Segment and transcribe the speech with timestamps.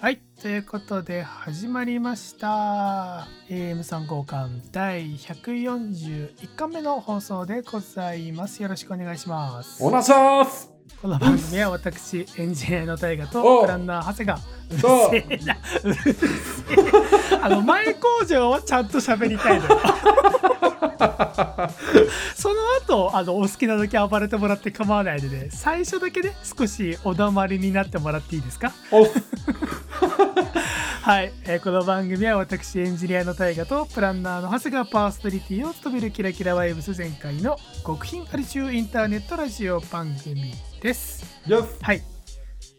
[0.00, 3.28] はい、ということで始まりました。
[3.50, 8.62] AM3 号館第141回目の放送でございます。
[8.62, 9.84] よろしくお願いします。
[9.84, 14.38] お願いしますこの番組は私、エンジニアの大河おとプランナー長谷が
[14.70, 16.16] うるせえな、うるせえ。
[17.42, 19.80] あの、前工場はちゃんと喋りたいのよ。
[22.34, 22.54] その
[22.86, 28.72] 後、あの、お好きな時暴れてもらって構わないので、最初だけね、少しお黙りになってもらっていいですか？
[28.90, 29.06] お
[31.02, 41.24] はい、えーこの番組は私エンジニアの大河とプランナーの長谷川パーソナリティを務めるキラキラワイブス前回の極貧アリ中インターネットラジオ番組です。
[41.82, 42.02] はい。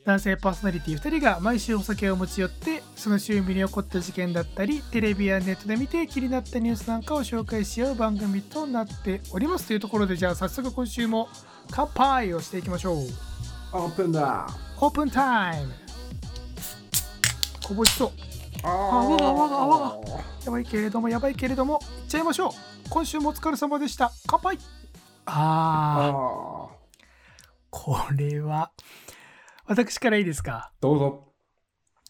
[0.04, 11.30] 男性パーソナリティ2人が毎週お酒を持ち寄ってその週に起こった事件だったりテレビやネットで見て気になったニュースなんかを紹介し合う番組となっておりますというところでじゃあ早速今週も
[11.70, 12.98] 乾杯をしていきましょう。
[13.74, 14.48] オープンだ
[14.80, 15.81] オープンタイム
[17.72, 18.12] こぼしそう。
[18.64, 20.02] あ泡が泡が泡が。
[20.44, 21.80] やばいけれどもやばいけれども。
[22.04, 22.52] いっちゃいましょう。
[22.90, 24.12] 今週もお疲れ様でした。
[24.28, 24.58] 乾杯。
[25.26, 26.14] あー。
[26.14, 26.70] あ
[27.70, 28.74] これは
[29.66, 30.74] 私からいいですか？
[30.82, 31.34] どうぞ。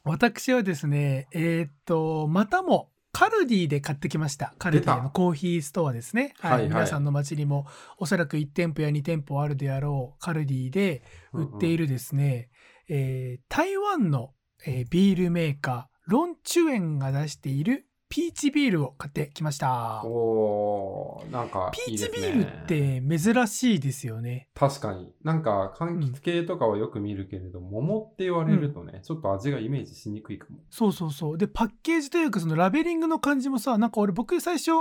[0.03, 4.56] 私はですねえーっとまたもカルディで買ってきました。
[4.58, 6.52] カルディのコーヒーストアですね、はい。
[6.53, 6.70] はいはい。
[6.70, 7.68] 皆さんの街にも
[8.00, 11.03] おそらく1店舗や2店舗あるであろうカルディで
[11.34, 12.50] 売っているですね、
[12.90, 14.34] えー台湾の、
[14.66, 20.03] えービールメーカーロンチュエンが出しているピーチビールを買ってきました。
[20.06, 22.18] おーなんかピーいいですね。
[22.18, 24.50] チビールって珍しいですよね。
[24.53, 25.14] 確かに。
[25.23, 30.58] なんか柑橘系とかはよく見るけれど、桃って言われるとね、ちょっと味がイメージしにくいかも。
[30.70, 31.38] そうそうそう。
[31.38, 34.72] でパッケージというかそのラベリングの感じもさなんか俺僕最初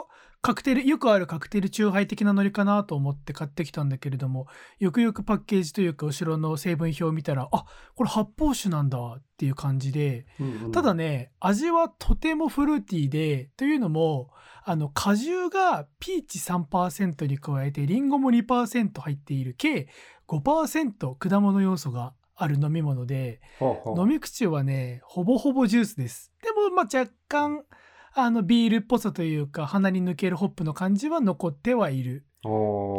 [0.42, 4.46] カクテルよくあるカクテルチューハイ的なノリかなと思って買ってきたんだけれども
[4.78, 10.26] よくよくパッケージというか後ろの成分表を見たらあこれ発泡酒なんだっていう感じで
[10.72, 14.30] ただね味はとてもフルーティーでというのも
[14.64, 19.88] あの果汁がピーチ3%に加えてリンゴも2%入っている計
[20.26, 26.32] 5%果物要素がある飲み物でほうほう飲み口はねほぼほぼジュースです。
[26.42, 27.64] でもまあ若干
[28.14, 32.24] あのビールっぽさというか鼻に抜けるホップの感じは残ってはいる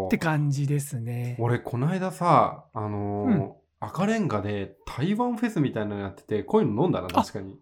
[0.07, 1.35] って感じですね。
[1.39, 3.51] 俺この間さあのーうん。
[3.83, 7.55] 赤レンガで台湾フェスみたいなのやっててこういうの飲んだな確かに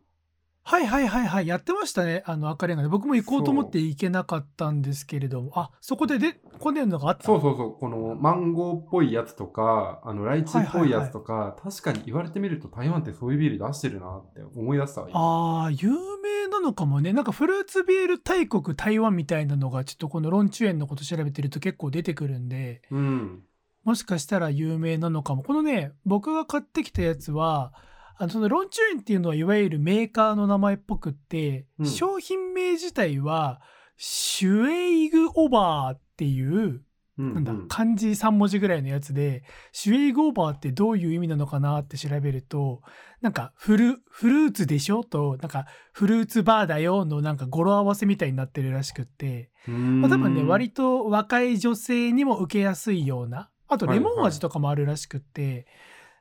[0.69, 1.47] はいはいはいはい。
[1.47, 2.89] やってましたねあの赤レンガで。
[2.89, 5.51] 僕も行こうと思って行けなかったんですけれども。
[5.55, 17.13] あそこででこんなのがあったそうそうそう、このマンゴーっぽいやつとか、あのライチっぽいやつとか、確かに言われてみると台湾ってそういうビール出してるなって思い出したあー有名なのかもね。
[17.13, 22.83] なんかフルーツビール大国台湾みたいなのがちょっとこのロンチュエンのこと調べてると結構出てくるんで。
[22.91, 23.43] うん。
[23.85, 25.41] もしかしたら有名なのかも。
[25.41, 27.73] このね、僕が買ってきたやつは、
[28.21, 31.85] あのそのロンチュエンっていうのはいわゆるメーカーの名前っぽくって、うん。
[31.85, 33.61] 商品名自体は、
[33.95, 36.81] シュエイグオーバーっていう、
[37.17, 42.81] うん、なんだうん、漢字3文字ぐらいのやつで、シュエイグオーバーってどういう意味なのかなって調べると、
[43.21, 55.67] なんかフル、フルーツでしょと、なんかフルーツバーだよのなんか語呂合わせみたいになってるらしくって、まあ、多分ね割と若い女性にも受けやすいようなあとレモン味とかもあるらしくって、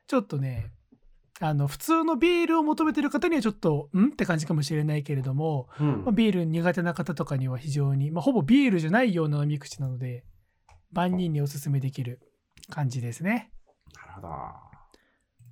[0.06, 0.70] ちょっとね
[1.40, 4.06] あの普通のビールを求めてる方にはちょっとん？
[4.06, 10.24] って感じかもしれないけれども、うんまあ、ビール苦手な方とかには非常に、まあ、ほぼビールじゃないような飲み口なので
[10.92, 12.20] 万人におすすめできる
[12.70, 13.52] 感じですね
[13.94, 14.28] なるほど。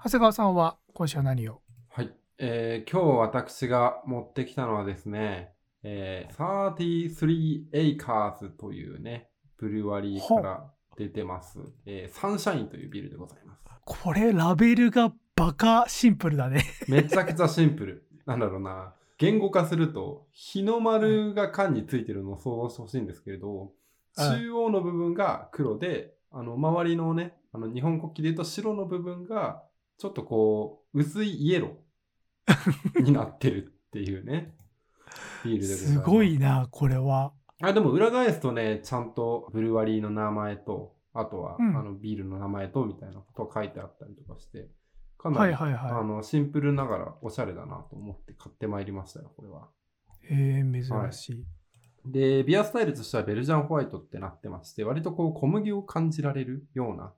[0.05, 1.63] 長谷川さんは今週は何を？
[1.89, 2.13] はい。
[2.39, 13.63] えー、今日私が持ってきたのはですね、えー、33 Acres というね、ブルワリーから出てます、えー、サンシャインというビールでございます。
[13.85, 18.07] これラベルがバカシンプルだねめちゃくちゃシンプル。
[18.25, 18.95] なんだろうな。
[19.19, 23.71] 言語化すると、日の丸が缶についてるのを想像してほしいんですけれど、はい
[24.39, 29.63] 中央の部分が黒で、あの、周りのね、あの、日本国旗で言うと白の部分が、
[29.99, 34.55] ちょっとこう、薄いイエロー になってるっていうね、
[35.45, 35.93] ビールでございます。
[35.93, 44.71] すごいなこれはあ、でも裏返すとね、ちゃんとブルワリーの名前と、あとは、うんあのビールの名前とみたいなことが書いてあったりとかして、
[45.33, 46.01] かなり、はいはいはい。
[46.01, 49.69] あのシンプルながらおしゃれだなと思って買ってまいりましたよ、これは。
[50.23, 51.47] へえ珍しい、
[52.05, 57.13] で、ビアスタイルとしてはベルジャンホワイトってなってまして、割とこう小麦を感じられるような、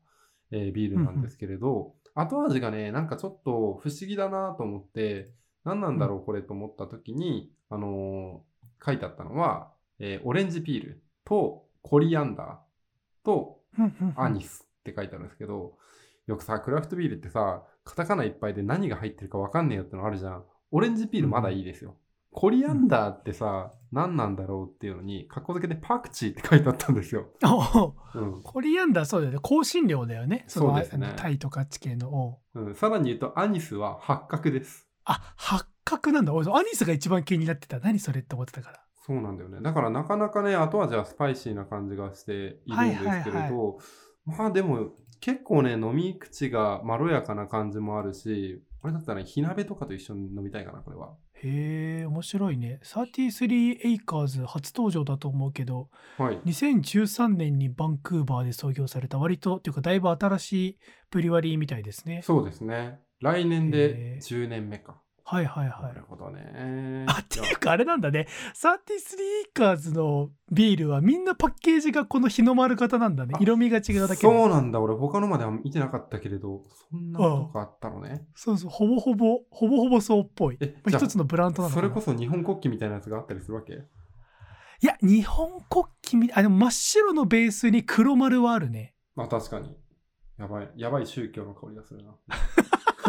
[0.51, 5.33] えービールなんですけれど、後味がね、なんかちょっと不思議だなと思って、
[5.65, 8.49] 何なんだろうこれと思った時に、あのー
[8.81, 14.15] 書いてあったのは、えーオレンジピールとコリアンダーとうんうんうん。
[14.17, 15.77] アニスって書いてあるんですけど、
[16.27, 20.45] よくさ、クラフトビールってさ、カタカナいっぱいで何が入ってるかわかんねえよってのあるじゃん。
[20.73, 21.97] オレンジピールまだいいですよ。
[22.31, 27.29] コリアンダーってさ、何なんだろうっていうのに、格好付けでパクチーって書いてあったんですよ。
[27.43, 28.43] おうん。
[28.43, 29.39] コリアンダーそうだよね。
[29.43, 30.45] 香辛料だよね。
[30.49, 32.11] のそうですねタイとかあっち系の。
[32.13, 34.87] おうん、さらに言うと、アニスは八角です。
[35.07, 36.35] あ、八角なんだ。
[36.35, 37.81] 俺、アニスが一番気になってた。
[37.81, 38.85] 何それって思ってたから。
[39.07, 39.63] そうなんだよね。
[39.63, 44.91] だからなかなかね、後味はスパイシーな感じがしているんですけれど、はいはいまあでも
[45.21, 51.15] 結構ね、飲み口がまろやかな感じもあるし、これだったら、ね、火鍋とかと一緒に飲みたいかな、これは。
[51.43, 52.81] へえ、面白いね。
[52.85, 56.39] 33 Acres 初登場だと思うけど、はい。
[56.47, 60.79] 2013年にバンクーバーで創業された割と、っていうかだいぶ新しい
[61.11, 62.23] ブリュワリーみたいですね。
[62.23, 63.01] そうですね。
[63.21, 65.03] 来年へでー10年目か。
[65.31, 66.05] はいはいはないる。
[66.09, 67.05] ほどね。
[67.07, 68.27] あ、っていうかあれなんだね。
[68.55, 73.35] 33 Acres のビールはみんなパッケージがこの日の丸型なんだね。
[73.37, 74.81] あ色味が違うだけでそうなんだ。
[74.81, 78.27] 俺、他のまでは見てなかったけれど、そんなことがあったのね。
[78.35, 80.59] そうそう、ほぼほぼ、ほぼほぼそうっぽい。
[80.61, 83.75] まあ一つのブランドなのそれこそ日本国旗みたいなやつがあったりするわけ？
[83.75, 88.95] いや、日本国旗みあ、でも真っ白のベースに黒丸はあるね。
[89.15, 89.77] まあ確かに。
[90.39, 92.15] やばい、やばい宗教の香りがするな。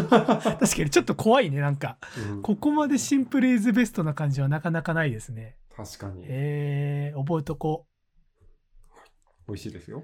[0.10, 1.98] 確かにちょっと怖いね、なんか。
[2.30, 5.58] うんここまでシンプルイズベストな感じはなかなかないですね。
[5.76, 6.24] 確かに。
[6.26, 9.48] えー、覚えとこう。
[9.48, 10.04] 美味しいですよ。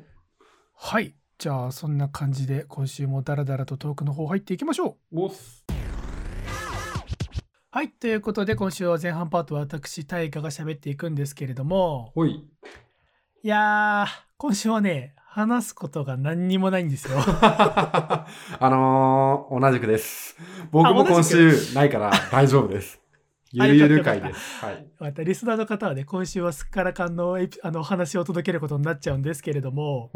[0.75, 1.15] はい。
[1.37, 5.15] じゃあ、そんな感じで今週もダラダラとトークの方入っていきましょう。
[7.71, 7.89] はい。
[7.91, 12.31] ということで、今週は前半パートは私、大河が喋っていくんですけれども、ほい。
[13.43, 17.17] いやー、今週はね、話すことが何にもないんですよ。
[17.19, 18.25] あ
[18.61, 20.37] のー、同じくです。
[20.71, 23.01] 僕も今週ないから大丈夫です。
[23.51, 24.65] ゆるゆる回です。
[24.65, 24.87] はい。
[24.97, 30.09] また、リスナーの方はね、今週はすっからかんのあの話を届けることになっちゃうんですけれども。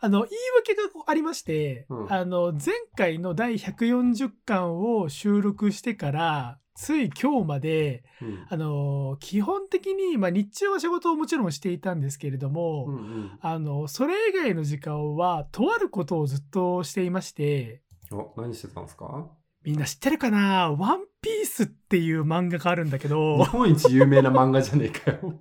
[0.00, 8.46] あの、言い訳がありまして、うんあの、前回の第140巻を収録してから、つい今日まで、うん。
[8.48, 13.30] あの、基本的に、まあ日中は仕事をもちろんしていたんですけれども、うんうん。
[13.40, 17.82] あの、それ以外の時間は、とあることをずっとしていまして、
[18.12, 19.26] お、何してたんですか？
[19.64, 20.70] みんな知ってるかな？
[20.70, 25.34] ワンピースっていう漫画があるんだけど日、本一有名な漫画じゃねえかよ。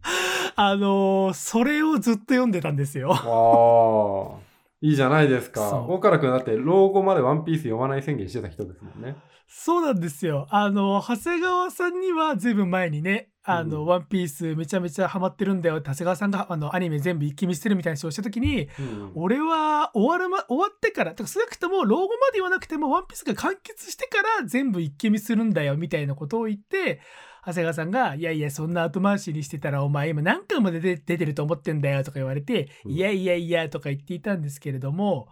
[0.56, 3.12] あの、それをずっと読んでたんですよ。
[3.12, 4.40] ああ。
[4.80, 5.68] いいじゃないですか。
[5.68, 9.14] そう大原くんだって老後までワンピース読まない宣言してた人ですもんね。
[9.52, 10.46] そうなんですよ。
[10.50, 19.12] あの、長谷川さんにはずいぶん前にね、あの、うんワンピースめちゃめちゃハマってるんだよって長谷川さんがあのアニメ全部一気見してるみたいな話をした時に、うん。
[19.16, 27.00] 俺は終わるま、終わってから、てか少なくとも老後まで言わなくてもワンピースが完結してから全部一気見するんだよみたいなことを言って、
[27.44, 35.28] 長谷川さんが、いやいや、そんな後回しにしてたら、お前今何回まで出出てると思ってんだよとか言われて、うんいやいやいやとか言っていたんですけれども、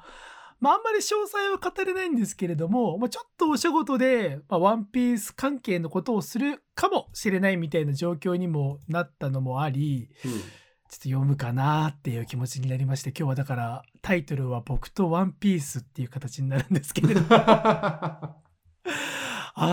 [0.60, 10.32] まあ、あんまり詳細は語れないんですけれども、まあ、ちょっとお仕事で、まあ、ワンピース関係のことをするかもしれないみたいな状況にもなったのもあり、ちょっ
[10.88, 18.40] と読むかなっていう気持ちになりまして、今日はだからタイトルは僕とワンピースっていう形になるんですけれど、 あ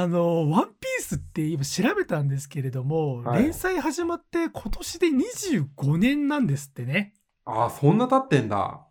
[0.07, 7.13] の、ワンピースって今調べたんですけれども、はい連載始まって今年で25年なんですってね。
[7.45, 8.85] ああ、そんな経ってんだ。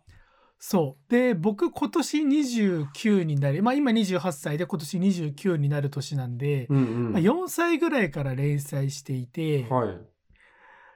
[0.57, 1.11] そう。
[1.11, 6.79] で、僕今年29になり、まあ今28歳で今年29になる年なんで、うんう
[7.09, 7.13] ん。
[7.13, 9.97] まあ、4歳ぐらいから連載していて、はい。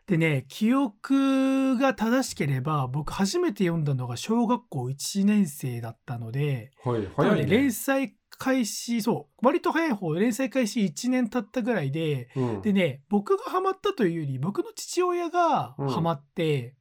[0.07, 7.07] でね、記憶が正しければ、僕初めて読んだのが小学校1年生だったので、はい。
[7.15, 7.45] 早いね。
[7.45, 16.75] 連載開始、そう、割と早い方、連載開始1年経ったぐらいで、うんでね、僕がハマったというより、僕の父親がハマって、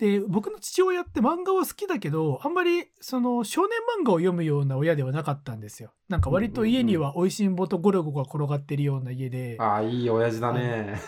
[0.00, 5.92] で、僕の父親って漫画は好きだけど、あんまりその少年漫画を読むような親ではなかったんですよ。
[6.08, 10.98] なんか割と家には美味しんぼとゴロゴが転がってるような家で、ああ、いい親父だね。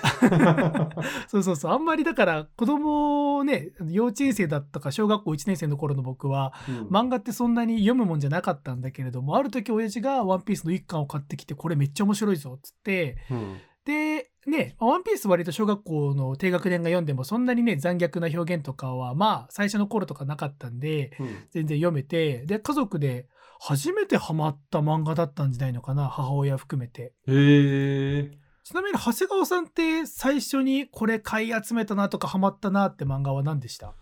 [1.27, 6.89] そうそうそう、あんまりだから子供ね、幼稚園生だったか小学校1年生の頃の僕は、うん。
[6.89, 13.57] 漫画ってそんなに読むもんじゃなかったんだけれども、ある時親父がワンピースの一巻を買ってきて、これめっちゃ面白いぞ、っつって、うん。
[13.87, 23.29] で、ね、ワンピース割と小学校の低学年が読んでもそんなにね、残虐な表現とかは、まあ、最初の頃とかなかったんで、うん全然読めて、で、家族で
[23.61, 27.15] 初めてハマった漫画だったんじゃないのかな、母親含めて。
[27.29, 28.31] へえ。
[28.65, 33.95] ちなみに、長谷川さんって最初にこれ買い集めたなとかハマったなって漫画は何でした？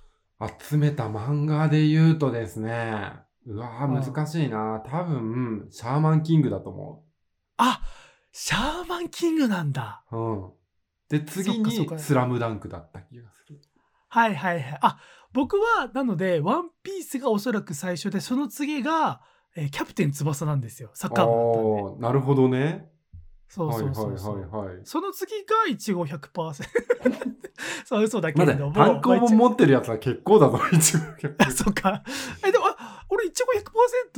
[0.69, 3.13] 集めた漫画で言うとですね。
[3.47, 4.83] うわ難しいな。
[4.87, 7.05] 多分、シャーマンキングだと思
[7.59, 7.83] あ
[8.33, 10.05] シャーマンキングなんだ。
[10.13, 10.17] う。
[10.17, 10.51] うん。
[11.09, 13.61] で、次に、スラムダンクだった気がする。
[14.09, 14.79] はいはいはい。
[14.83, 14.99] あ、
[15.33, 19.21] 僕は、なので、ワンピースがおそらく最初で、その次が、
[19.57, 20.91] えーキャプテン翼なんですよ。
[20.95, 21.41] サッカー部だ
[21.85, 22.07] ったんで。
[22.07, 22.89] なるほどね。
[23.49, 24.35] そうそうそうそう。
[24.37, 24.85] はいはいはいはい。
[24.85, 26.31] その次がいちご100%。
[27.85, 31.01] そう、嘘だけれども。、単行本ま持ってるやつは結構だぞ、 一応。
[31.39, 32.05] あそっか。
[32.47, 33.53] え、でも、あ俺、いちご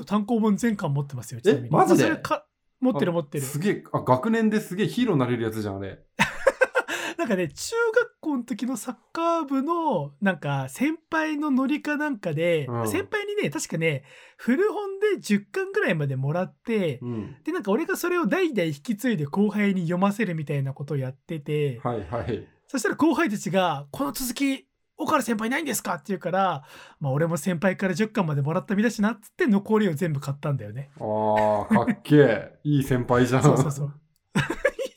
[0.00, 1.40] 100%単行本全巻持ってますよ。
[1.40, 2.14] ちなみにマジで？
[2.18, 2.46] か
[2.82, 3.44] 持ってる持ってる。
[3.44, 6.00] すげえ、あ、学年ですげえヒーローになれるやつじゃん、あれ。
[7.16, 14.02] なんかね、中学校の時のサッカー部の、なんか、先輩のノリかなんかで、うん先輩にね、確かね、
[14.36, 17.36] 古本で10巻ぐらいまでもらって、うん。
[17.44, 22.48] で、なんか俺がそれを代々引き継いで後輩に読ませるみたいなことをやってて、はいはい。
[22.66, 24.66] そしたら後輩たちが、この続き、
[25.02, 26.64] 岡原先輩ないんですかって言うから、
[27.00, 30.90] まあ俺も先輩から10巻までもらった身だしなっつって残りを全部買ったんだよね。
[31.00, 32.58] ああ、かっけえ。
[32.64, 33.42] いい先輩じゃん。
[33.42, 33.86] そうそうそう。
[33.86, 33.92] いい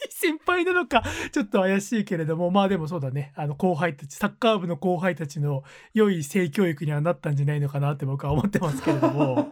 [0.10, 3.34] 先輩なのか、ちょっと怪しいけれども、まあでもそうだね。
[3.36, 9.52] あの後輩たち、サッカー部の後輩たちの良い性教育にはなったんじゃないのかなって僕は思ってますけれども。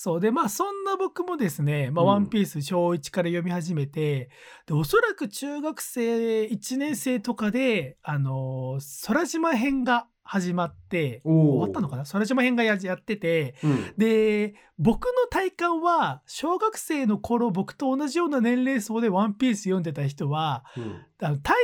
[0.00, 4.30] そうでまあそんな僕もですね「まあうんワンピース小1から読み始めて
[4.64, 8.78] でおそらく中学生1年生とかであの
[9.08, 12.04] 空島編が始まって終わったのかな？
[12.04, 13.94] 空島編がややっててうん。
[13.98, 21.04] で僕の体感は小学生の頃僕と同じような年齢層で「ワンピース読んでた人はうん。
[21.20, 21.56] あの大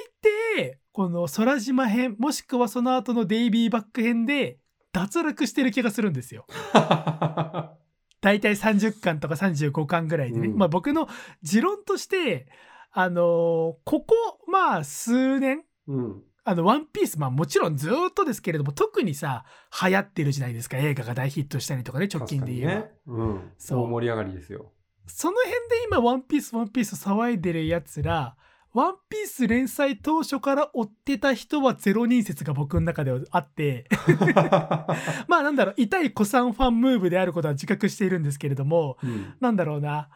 [0.59, 4.59] 抵この空島編もしくはその後のデイビーバック編で
[4.93, 6.47] 脱落してる気がするんですよ。
[8.25, 11.09] 大体30巻とか35巻ぐらいでね、うんまあ僕の
[11.43, 12.47] 持論として
[12.91, 14.15] あのーここ
[14.49, 16.23] まあ数年うん。
[16.47, 19.47] あの、ワンピース、まあもちろんずーっとですけれども、特にさ、
[19.83, 20.77] 流行ってるじゃないですか。
[20.77, 22.81] 映画が大ヒットしたりとかね、直近で言えば。
[22.81, 22.91] ね。
[23.07, 23.53] うん。
[23.57, 24.71] そう大盛り上がりですよ。
[25.07, 28.37] その辺で今、ワンピース、ワンピース騒いでるやつら、
[28.75, 33.87] ワンピース連載当初から追ってた人はゼロ人説が僕の中ではあって、
[35.29, 39.35] まあなんだろう、痛い古参ファンムーブであることは自覚しているんですけれども、うん。
[39.41, 40.09] なんだろうな、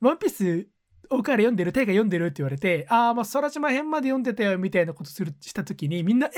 [0.00, 0.68] ワンピース、
[1.08, 6.30] おから読んでる、タイが読んでるって言われて、ああ、まあ、空島編まで読んでたよ、みたいなことする、したときに、みんな、え、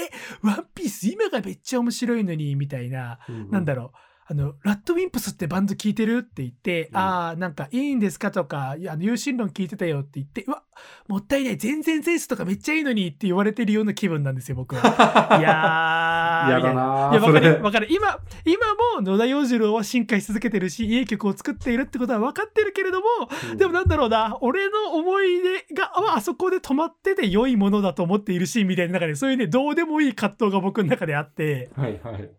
[0.42, 3.18] ワンピース今がめっちゃ面白いのに、みたいな、
[3.50, 3.96] なんだろう。
[4.26, 6.18] あの、ラッドウィンプスってバンド聞いてる？
[6.18, 6.96] って言って、うん。
[6.96, 8.30] ああ、なんかいいんですか？
[8.30, 10.63] とか、あの、有心論聞いてたよって言って、うわ、
[11.08, 14.80] もったいない、全然センスとかめっちゃいいのにって言われてるような気分なんですよ、僕は。
[15.38, 17.88] いやー、嫌だなーいや、わかる、わかる。
[17.90, 23.06] 今、今も野田洋次郎は進化し続けてるし、いい曲を作っているってことは分かってるけれども、
[23.52, 32.30] うんでもなんだろうな、俺の思い出がああそこで止まってて良いものだと思っているし、みたいな中で、そういうね、どうでもいい葛藤が僕の中であって、はいはい。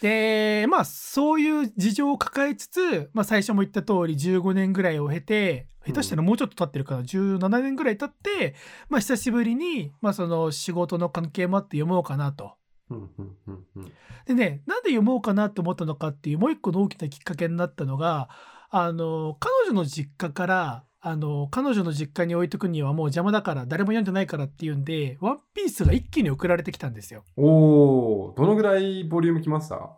[0.00, 8.54] で、まあ、そういう事情を抱えつつ、まあ、最初も言った通り15年ぐらいを経て、下手したらもうちょっと経ってるから、17年ぐらい経って、
[8.88, 12.52] まあ、久しぶりに、まあ、その仕事の関係もあって読もうかなと。
[12.90, 13.92] うんうんうんうん。
[14.26, 18.28] でね、なんで読もうかなと思ったのかっていう、もう一個の大きなきっかけになったのが、
[18.70, 27.24] あの、彼女の実家から、あの、彼女の実家に置いとくにはもう邪魔だから、誰も読んでないからっていうんで、ワンピースが一気に送られてきたんですよ。
[27.36, 29.90] おー、どのぐらいボリュームきました？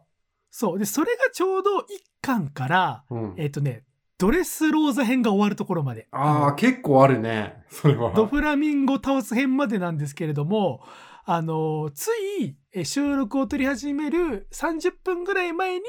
[0.51, 0.79] そう。
[0.79, 1.83] で、それがちょうど1
[2.23, 3.35] 巻から、うん。
[3.37, 3.85] えっ、とね、
[4.19, 6.09] ドレスローザ編が終わるところまで。
[6.13, 7.65] ああ、結構あるね。
[7.71, 8.13] それは。
[8.15, 10.83] ドフラミンゴ倒す編までなんですけれども、
[11.25, 12.09] あの、つ
[12.41, 15.83] いえ収録を取り始める30分ぐらい前に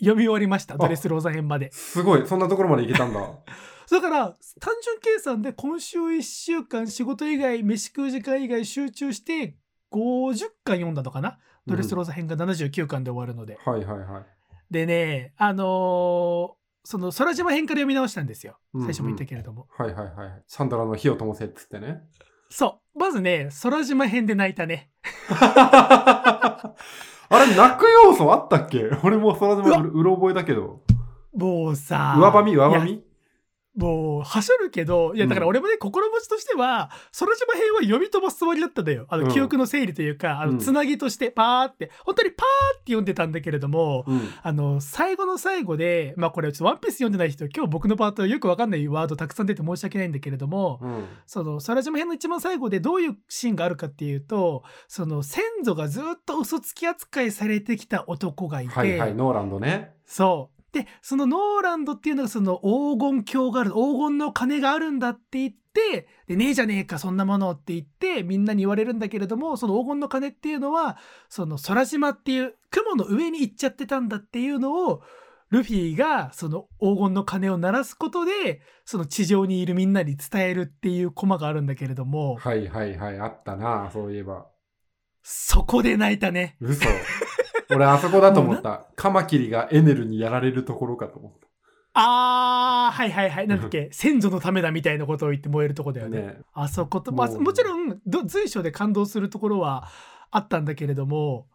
[0.00, 0.76] 読み終わりました。
[0.76, 1.70] ドレスローザ編まで。
[1.72, 2.26] すごい。
[2.26, 3.20] そんなところまでいけたんだ。
[3.92, 9.56] だから、単純計算で今週1週間仕事以外、飯食う時間以外集中して
[9.92, 10.34] 50
[10.64, 11.38] 巻読んだのかな？
[11.66, 13.58] ドレスローザ編が79巻で終わるので。
[13.64, 14.24] はいはいはい。
[14.70, 18.58] でね、あのーその空島編から読み直したんですよ。
[18.74, 19.68] 最初も言ったけれども。
[19.78, 20.42] はいはいはい。
[20.48, 22.00] サンドラの火を灯せっつってね。
[22.50, 22.98] そう。
[22.98, 24.90] まずね、空島編で泣いたね。
[25.30, 26.74] あ
[27.30, 28.90] れ、泣く要素あったっけ？
[29.04, 30.82] 俺もそらでうううろ覚えだけど。
[31.36, 32.16] もうさ。
[32.18, 33.04] 上ばみ上ばみ
[33.74, 39.06] もう、はしょるけど、いや、だから俺もね、心持ちとしては、空島編は読み飛ばすつもりだったんだよ。
[39.08, 44.28] あの、うん記憶の整理というか、あの、うんつなぎとして、パーって、本当にパーって読んでたんだけれども、うん。
[44.42, 51.04] あの、最後の最後で、まあこれ、ちょっとワンピース読んでない人、今日僕のパートよくわかんないワードたくさん出て申し訳ないんだけれども、うん。
[51.26, 59.94] その、空島編の一番最後でどういうシーンがあるかっていうと、その、先祖がずっと嘘つき扱いされてきた男がいて、はいはい、ノーランドね。
[60.04, 60.61] そう。
[60.72, 63.76] で、そのノーランドっていうのがその黄金鏡がある、黄
[64.06, 70.96] 金の鐘があるんだって言って、で、ねえじゃねえか、そんなものって言って、みんなに言われるんだけれども、その黄金の鐘っていうのは、
[71.28, 75.02] その空島っていう雲の上に行っちゃってたんだっていうのを、
[75.50, 84.46] ルフィがその黄金の鐘を鳴らすことで、その地上にいるみんなに伝えるっていうコマがあるんだけれども、はいはいはい、あったな、そういえば。
[85.22, 86.56] そこで泣いたね。
[86.60, 86.88] 嘘。
[87.74, 88.86] 俺、あそこだと思った。
[88.96, 91.48] カマキリがエネルにやられるところかと思った。
[91.94, 93.48] あー、はいはいはい。
[93.48, 96.22] なんだっけ、 先祖のためだみたいなことを言って燃えるとこだよね。
[96.22, 96.38] ね。
[96.54, 99.88] あそこと、まあ、もちろんど随所で感動するところは
[100.30, 101.48] あったんだけれども、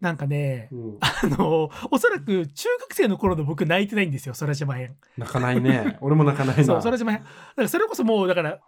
[0.00, 4.96] なんかね、うん、あの、おそらく中学生の頃の僕泣いてないんですよ、空島編。
[5.16, 5.96] 泣かないね。
[6.02, 6.64] 俺も泣かないな。
[6.64, 7.22] そう、空島編。
[7.22, 8.60] だからそれこそもう、だから、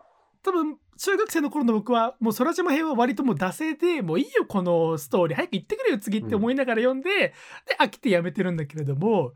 [0.42, 7.34] 多分中学生の頃の僕はもう空島編は割ともう惰性でもういいよこのストーリー早く行ってくれよ次って思いながら読んで、で
[7.78, 9.32] 飽きてやめてるんだけれども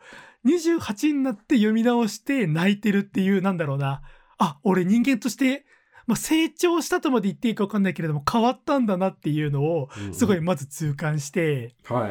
[0.46, 4.02] 28になって読み直して泣いてるっていうなんだろうな。
[4.38, 5.66] あ俺人間として、
[6.06, 10.14] まあ、成長したとまで言っていいか分かんないけれども変わったんだなっていうのをうんうん。
[10.14, 12.10] すごいまず痛感して、はい。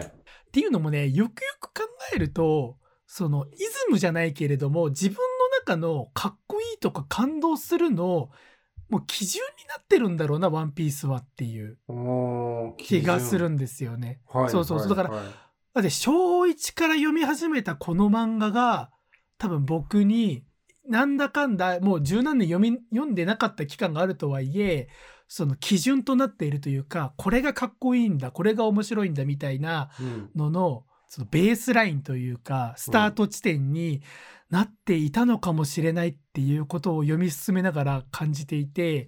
[0.50, 5.22] っていうのもねよくよく考えるとそのイズムじゃないけれども自分の
[5.60, 8.30] 中のかっこいいとか感動するの
[8.90, 11.78] もう基準になってるんだろうなワンピースはっていう。
[12.78, 14.20] 気がする基んですよね。
[14.34, 14.90] 準はいそうそうそう。
[14.90, 15.34] だからはいはい
[15.74, 18.90] だって小1から読み始めたこの漫画が
[19.38, 20.44] 多分僕に
[20.88, 24.90] なんだかんだもう十何年読み読んでなかった期間があるとはいえ
[25.28, 30.30] その基準となっているというかこれがかっこいいんだこれが面白いんだみたいなうん。
[30.36, 34.02] ののそのベースラインというかスタート地点に
[34.50, 39.08] なっていたのかもしれないっていうことを読み進めながら感じていてっ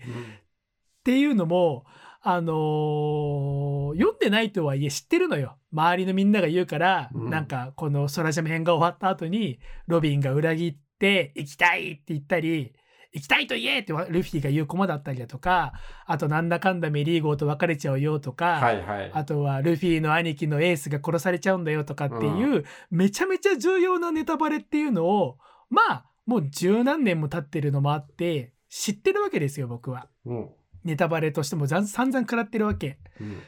[1.03, 1.86] ていうのも
[2.21, 5.57] あのー読んでないとはいえ知ってるのよ。
[5.74, 7.29] 周りのみんなが言うから、うん。
[7.29, 12.74] なんかこの空島編が終わった後にロビンが裏切って行きたいって言ったり
[13.13, 15.74] 行きたいと言えってルフィが言うコマだったりだとか
[16.06, 19.12] あとなんだかんだメリーゴーと別れちゃうよとか、はいはい。
[19.13, 25.38] あとはルフィの兄貴のエースが殺されちゃうんだよとかっていう、めちゃめちゃ重要なネタバレっていうのを
[25.70, 30.08] まあもう十何年も経ってるのもあって知ってるわけですよ僕は。
[30.25, 30.50] うん
[30.84, 32.98] ネタバレとしても散々食らってるわけ。
[33.20, 33.41] うん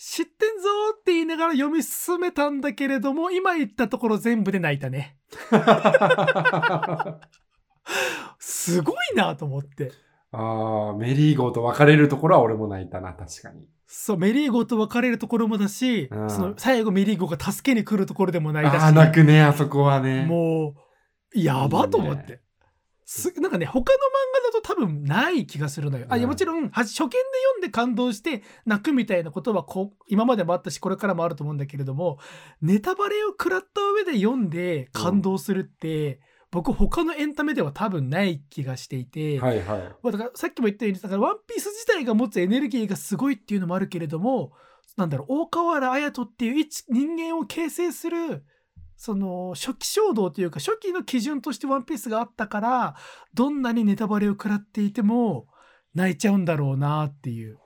[0.00, 5.16] 知ってんぞーって言いながら読み進めたんだけれども今言ったところ全部で泣いたね。
[8.38, 9.92] すごいなと思って。
[10.30, 13.66] ああ、メリーゴーと別れるところは俺も泣いたな、確かに。
[13.86, 18.82] そうメリーゴーと別れるところもだし、うんその最後メリーゴーが助けに来るところでも泣いたし。
[18.82, 20.26] ああ、泣くね、あそこはね。
[20.26, 20.74] も
[21.34, 22.42] う、やばと思っいいて。
[23.10, 23.90] すなんかね、他の漫
[24.52, 26.04] 画だと多分ない気がするのよ。
[26.10, 27.16] あ、いやうんもちろん、は初見で
[27.54, 32.18] 読んで感動して泣くみたいなことはこう今までもあったし、これからもあると思うんだけれども、
[32.60, 39.80] ネタバレを食らった上で読んで感動するって、僕他のエンタメでは多分ない気がしていて、はいはい。
[40.02, 44.52] まあだからさっきも言ったようにだからワンピース自体が持つエネルギーがすごいっていうのもあるけれども
[44.96, 48.44] なんだろう大河原綾人っていう一人間を形成する
[48.96, 52.96] その初期衝動というか初期の基準としてワンピースがあったから
[53.34, 55.46] どんなにネタバレを食らっていても
[55.94, 57.58] 泣いちゃうんだろうなっていう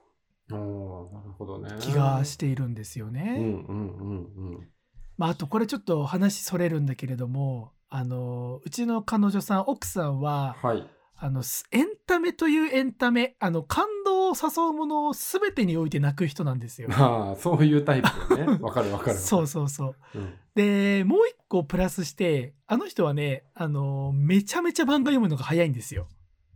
[0.51, 1.71] おーなるほどね。
[1.81, 3.37] 気がしているんですよね。
[3.39, 4.69] うんうんうんうん。
[5.17, 10.89] まあ、あとこれちょっと話それるんだけれどもあのうちの彼女さん奥さんははい。
[11.15, 16.89] あのすエンタメというエンタメあの感動を誘うものを全てにおいて泣く人なんですよ。
[16.99, 18.59] ああ、そういうタイプよね。
[18.65, 19.19] わかるわかる。
[19.19, 20.19] そうそうそう。
[20.19, 20.35] うん。
[20.55, 26.09] でもう一個プラスしてあの人はねあのめちゃめちゃ漫画読むのが早いんですよ。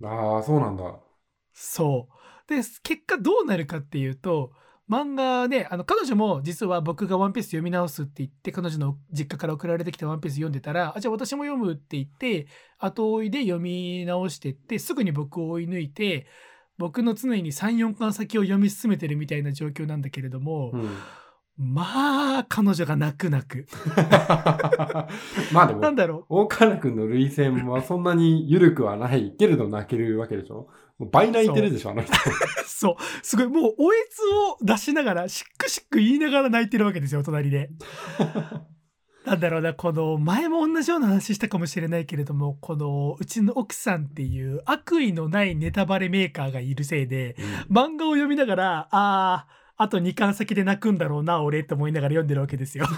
[0.02, 0.84] ああ、そうなんだ。
[1.52, 2.48] そう。
[2.48, 4.52] で結果どうなるかっていうと
[4.88, 12.46] 漫画ねあの彼女も実は僕が「ワンピース読み直すって言って彼女の実家から送られてきた「ワンピース読んでたらあじゃあ私も読むって言って
[12.78, 16.26] 後追いで読み直してってすぐに僕を追い抜いて
[16.78, 20.88] 僕の常に34巻先を読み進めてるみたいな状況なんだけれども、うん。
[21.58, 23.66] まあ彼女が泣く泣く。
[25.52, 30.68] まあでも、なんだろ大河原君の涙腺はそんなに緩くはないけれど泣けるわけでしょ？
[30.98, 32.12] もう倍泣いてるでしょあの人。
[32.12, 32.16] う
[32.66, 37.70] そうすごいもうおえつを出しながらしっくしっく言いながら泣いてるわけですよ隣で。
[39.24, 47.34] なんだろうなこの前も同じような話したかもしれないけれどもこのうちの奥さんっていう悪意のないネタバレメーカーがいるせいで
[47.68, 52.86] 漫画を読みながらあーあと2巻先で泣くんだろうな俺と思いながら読んでるわけですよ。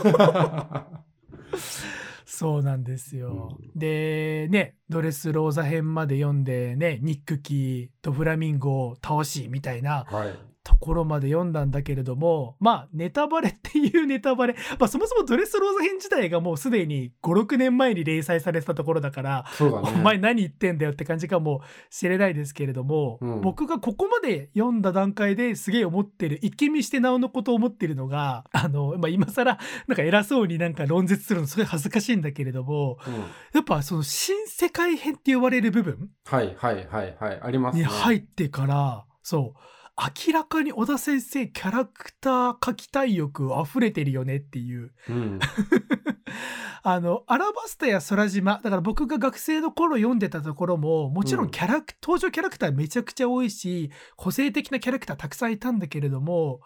[2.31, 3.59] そうなんですよ。
[3.75, 10.39] でねドレスローザ編まで読んでねニックキーとフラミンゴを倒しみたいなはい。
[10.69, 19.67] ところまで読んだんだけれどもまあネタバレ っていうネタバレ、まあ、そもそもドレスローザ編自体がもうすでに56年前に連載されてたところだから、ね。
[19.67, 33.15] お前何言ってんだよって感じかもしれないですけれども、うん僕がここまで読んだ段階ですげえ思ってる一気見してなおのことを思ってるのがあの、まあ、今更なんか偉そうになんか論説するのすごい恥ずかしいんだけれどもうん
[33.55, 37.41] やっぱその新世界編って言われる部分はいはいはいはい。
[37.41, 37.87] ありますにね。
[37.87, 39.61] 入ってからそう
[39.99, 44.93] 明らかに小田先生キャラクター描きたい欲溢れてるよねっていう。
[45.09, 45.39] うん。
[46.85, 51.51] あの、アラバスタや空島、だから僕が学生の頃読んでたところも、もちろん。
[51.51, 56.61] キャラク、登場キャラクターめちゃくちゃ多いし、個性的なキャラクターたくさんいたんだけれども、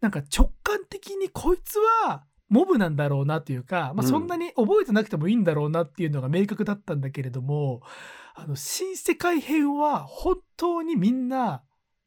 [0.00, 4.08] なんか直感的にこいつはモブなんだろうなというか、まあ、うん。
[4.08, 7.82] そんなに覚えてなくてもいいんだろうなっていうのが明確だったんだけれども、
[8.34, 11.62] あの、新世界編は本当にみんな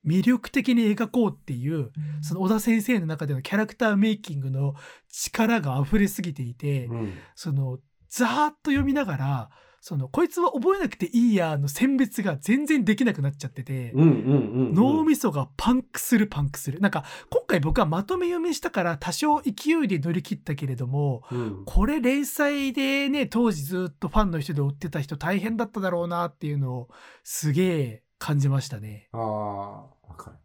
[0.05, 4.73] 魅力的に描こうっていう、その小田先生の中でのキャラクターメイキングの
[5.09, 7.13] 力が溢れすぎていて、うん。
[7.35, 9.49] その、ざーっと読みながら、
[9.83, 13.93] その、こいつは覚えなくていいやの選別が全然できなくなっちゃってて。
[13.95, 16.79] 脳みそがパンクするパンクする。
[16.79, 19.51] なんか、今回僕はまとめ読みしたから多少勢
[19.83, 21.63] いで乗り切ったけれども、うん。
[21.65, 26.89] これ連載でね、当時ずっとファンの人で追ってた人大変だっただろうなっていうのを
[27.23, 29.09] すげえ感じましたね。
[29.13, 30.37] ああ、わかる。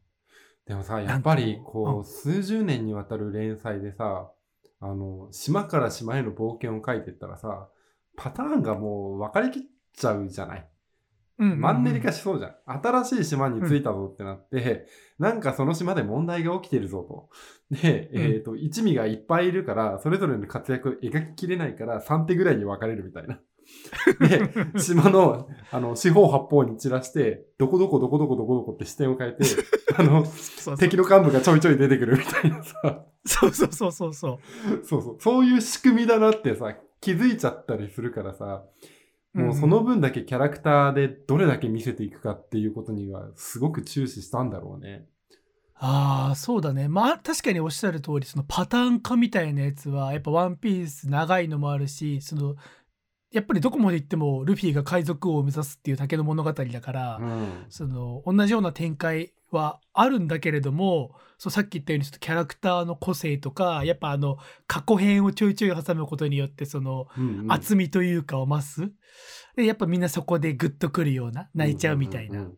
[0.66, 4.32] でもさ、やっぱり、こうう、数十年にわたる連載でさ、
[4.80, 7.68] あの、島から島への冒険を書いてったらさ、
[8.16, 9.62] パターンがもう分かりきっ
[9.92, 10.68] ちゃうじゃない？
[11.38, 12.80] うんうんうんマンネリ化しそうじゃん。
[12.82, 14.86] 新しい島に着いたぞってなって、
[15.18, 17.28] なんかその島で問題が起きてるぞと。
[17.82, 23.38] で、うんえっ、と、一味がいっぱいいるから、それぞれの活躍を描ききれないから、3手ぐらいに分かれるみたいな。
[24.20, 29.44] で、島の、あの、四方八方に散らして、どこどこどこどこどこどこって視点を変えて、
[29.96, 34.38] あの、そうそう敵の幹部がちょいちょい出てくるみたいなさ、そうそうそうそうそう。
[34.85, 38.64] そうそう、そういう仕組みだなってさ、気づいちゃったりするからさ、
[39.33, 45.07] もうその分だけキャラクターでどれだけ見せていくかっていうことにはすごく注視したんだろうね。
[45.79, 46.88] ああ、そうだね。
[46.88, 52.57] まあ確かにおっしゃる通り、そのパターン化みたいなやつは、やっぱワンピース長いのもあるし、その、
[53.37, 57.66] やっぱりどこまで行ってもルフィが海賊王を目指すっていうだけの物語だから、うん。
[57.68, 67.07] その同じような展開はあるんだけれどもそうさっき言ったようにちょっとキャラクターの個性とかやっぱあの過去編をちょいちょい挟むことによってその
[67.49, 68.90] 厚みというかを増す、
[69.55, 72.55] でやっぱみんなそこでグッとくるような泣いちゃうみたいな、んんん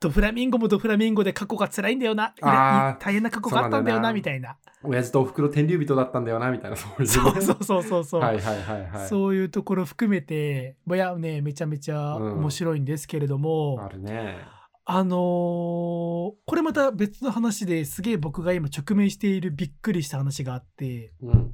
[0.00, 7.06] ドフラミンゴもドフラミンゴで過去が辛いんだよな大変な過去があったんだよなみたいな親父とお袋天竜人だったんだよな、みたいな、そういうね。
[7.06, 9.08] そうそうそうそうそう、はいはいはいはい。
[9.08, 14.38] そういうところ含めていやねめちゃめちゃ面白いんですけれども、あるね。
[14.86, 21.52] あのーこれまた別の話ですげえ僕が今直面しているびっくりした話があってうん。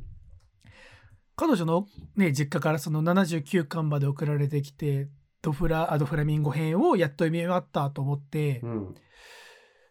[1.34, 5.08] 彼女のね実家からその79巻まで送られてきて
[5.46, 8.94] ドフラあドフラミンゴ編をやっと読み終わったと思って、うん。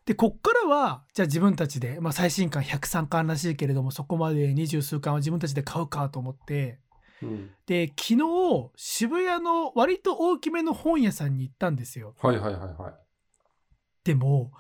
[0.06, 6.80] でこっからはじゃあ自分たちで、まあ、最新巻103巻らしいけれどもそこまで二十数巻は自分たちで買うかと思って
[7.24, 7.52] うん。
[7.68, 12.16] で昨日渋谷の割と大きめの本屋さんに行ったんですよ。
[12.22, 12.94] はいはいはいはい。
[14.04, 14.52] でも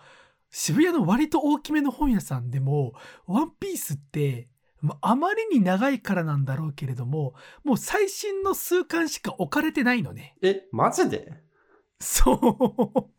[0.50, 2.94] 渋谷の割と大きめの本屋さんでも
[3.28, 4.55] 「ワンピースってま
[5.02, 10.36] あまりに長いからなんだろうけれどももう最新の数巻しか置かれてないのね。
[10.42, 11.32] え、マジで？
[12.00, 13.16] そう。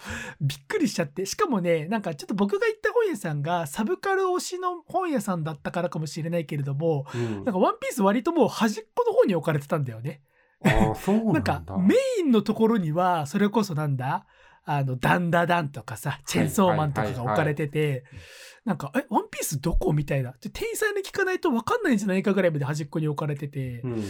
[0.40, 10.22] びっくりしちゃってしかもねなんかちょっと僕が行った本屋さんがサブカル推しの本屋さんだったからかもしれないけれどもうんなんか「ワンピース割ともう端っこの方に置かれてたんだよね。
[10.64, 11.54] ああ、そうなんだ。
[11.54, 14.26] なんかメインのところにはそれこそなんだ
[14.64, 18.04] あのダンダダンとかさチェンソーマンとかが置かれてて
[18.68, 24.04] なんか「えワンピースどこ?」みたいなで店員さんに聞かないと分かんないんじゃないかぐらいまで端っこに置かれててうん。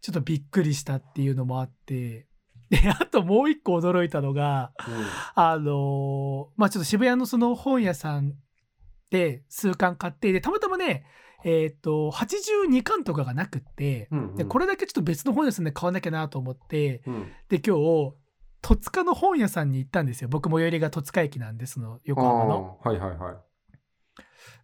[0.00, 2.28] ちょっとびっくりしたっていうのもあって
[2.70, 4.72] で あともう一個驚いたのが
[5.34, 8.34] あのまあちょっと渋谷のその本屋さん
[9.10, 11.06] で数巻買ってでたまたまね
[11.46, 14.18] えっ、と82巻とかがなくってうん。
[14.30, 14.36] うん。
[14.36, 17.32] でこれだけちょっと別の本屋さんで買わなきゃなと思ってうん。
[17.48, 18.14] で今日
[18.62, 22.78] 戸塚の本屋さんに行ったんですよ僕最寄りが戸塚駅なんですの横浜の。
[22.82, 23.36] はいはいはい。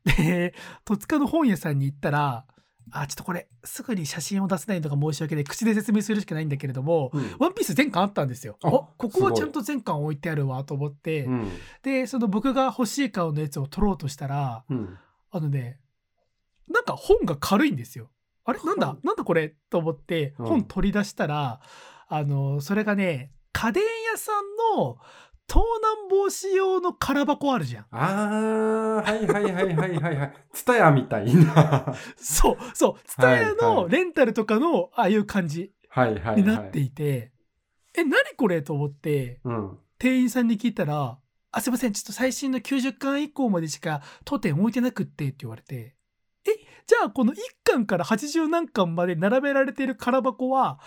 [0.04, 2.46] で戸塚の本屋さんに行ったら
[2.92, 5.44] あちょっとこれすぐに写真を出せないのが申し訳ない。
[5.44, 8.56] 口で説明するしかないんだけれどもうん「ワンピース全巻あったんですよ。
[8.62, 9.34] ああここはい。
[9.34, 11.50] ちゃんと全巻置いてあるわと思って、うん。
[11.82, 14.98] でその僕が欲しい顔のやつを取ろうとしたらうん。
[15.30, 15.78] あのね
[16.68, 18.10] なんか本が軽いんですよ。
[18.44, 18.60] あれ？
[18.64, 18.88] なんだ？
[18.88, 19.54] はいなんだこれ？
[19.70, 20.46] と思ってうん。
[20.46, 21.60] 本取り出したら、
[22.08, 24.96] あのそれがね家電屋さんの
[25.50, 27.86] 盗難防止用の空箱あるじゃん。
[27.90, 30.32] ああ、はいはいはいはいはいはい。
[30.54, 31.92] ツタヤみたいな。
[32.16, 36.36] そうそうツタヤはいはいのレンタルとかのああいう感じはいはいはい。
[36.36, 37.32] になっていて、
[37.94, 39.78] え何これと思ってうん。
[39.98, 41.18] 店員さんに聞いたら
[41.50, 45.96] 「あすいませんちょっと最新の90巻以降までしか当店置いてなくって」って言われて
[46.46, 46.50] 「え
[46.86, 50.78] じゃあこの1巻から80何巻まで並べられている空箱は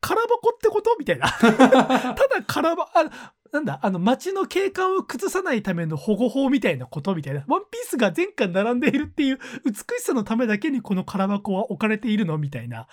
[0.00, 2.14] 空箱ってこと?」みたいな ただ
[2.46, 7.44] 空箱あなんだ、あの、街の景観を崩さないための保護法みたいなことみたいな。
[7.48, 12.86] ワンピースが全巻並んでいるっていう美しさのためだけにこの空箱は置かれているのみたいな。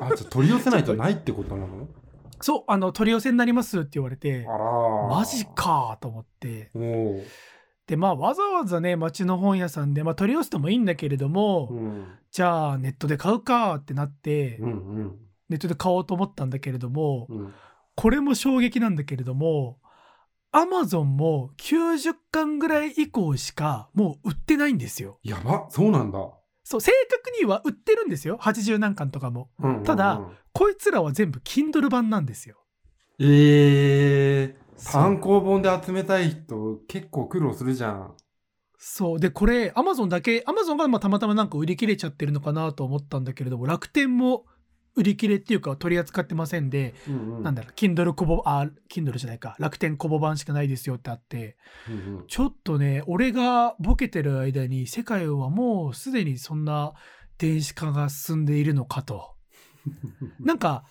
[0.00, 1.88] あ、じゃあ取り寄せないとないってことなの？
[2.40, 5.46] そう、あの、取り寄せになりますって言われてマジ。
[5.46, 6.70] かと思って。
[7.86, 12.06] で、まあ、わざわざね、街の本屋さんで、まあ、取り寄せてもいいんだけれども、うん。
[12.32, 15.18] じゃあ、ネットで買うかってなって、うんうん。
[15.48, 17.54] ネットで買おうと思ったんだけれども、うん。
[17.94, 19.78] これも衝撃なんだけれども、
[20.58, 25.18] アマゾンも90巻ぐらい以降しかもう売ってないんですよ。
[25.22, 26.18] やば、そうなんだ。
[26.64, 28.38] そう、正確には売ってるんですよ。
[28.40, 29.50] 80何巻とかも。
[29.58, 30.22] うんうんうんただ、
[30.54, 32.56] こいつらは全部 Kindle 版なんですよ。
[33.18, 38.14] えー、そう単行本で集めたい人結構苦労するじゃん。
[38.78, 39.20] そう。
[39.20, 44.46] で、これ、アマゾンだけ、アマゾンがまあたまたまなんか売り切れちゃってるのかなと思ったんだけれども、楽天も
[44.96, 47.42] 売り切れっていうか取り扱ってませんで、うんうん。
[47.42, 51.56] なんだろう、Kindle コボ、あ、Kindle じゃないか、楽天コボ版しかないですよってあって、
[51.88, 52.26] うんうん。
[52.26, 56.94] ちょっとね、俺がボケてる間に世界はもうすでにそんな
[57.38, 59.34] 電子化が進んでいるのかと。
[60.40, 60.84] なんか、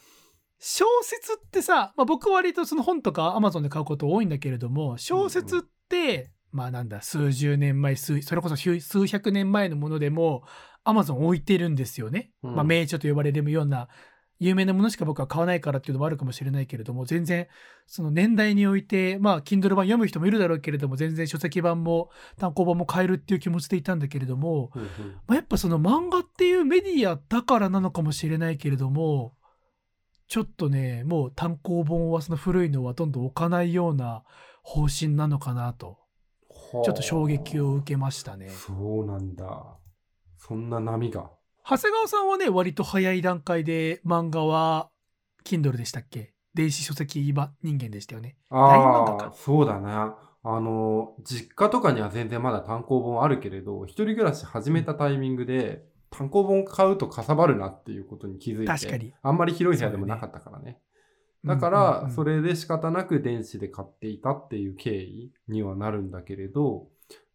[0.59, 10.43] 小説ってさ、まあ、僕は割とその本とか Amazon で買うこと多いんだけれども、小説って、まあなんだ、数十年前、数それこそ数数百年前のものでも
[10.85, 12.31] Amazon 置いてるんですよね。
[12.43, 13.87] うんまあ名著と呼ばれるような
[14.39, 17.47] 有名なものしか僕は買わないからっていうのもあるかもしれないけれども、全然
[17.87, 29.35] その年代において、まあ Kindle 版読む人もいるだろうけれども、全然書籍版も単行版も買えるっていう気持ちでいたんだけれども、うんうんまあ、やっぱその漫画っていうメディアだからなのかもしれないけれども、
[30.27, 34.23] ちょっとね、もう単行本はその古いのはどんどん置かないような
[34.63, 35.97] 方針なのかなと、
[36.49, 38.49] はあちょっと衝撃を受けましたね。
[38.49, 39.77] そうなんだ。
[40.47, 41.31] そんな波が。
[41.67, 44.89] 長谷川さんはね、割と早い段階で漫画は
[45.43, 46.33] Kindle でしたっけ？
[46.53, 48.37] 電子書籍版人間でしたよね。
[48.49, 50.17] ああ、そうだな。
[50.43, 59.13] あの、実家とかには全然まだ単行本あるけれど、一人暮らし始めたタイミングで、単行本買うとかさばるなっていうことに気づいて、確かに。
[59.23, 60.79] あんまり広い部屋でもなかったからね。
[61.43, 66.87] だから、うんそれで仕方なく電子で買っていたっていう経緯にはなるんだけれど、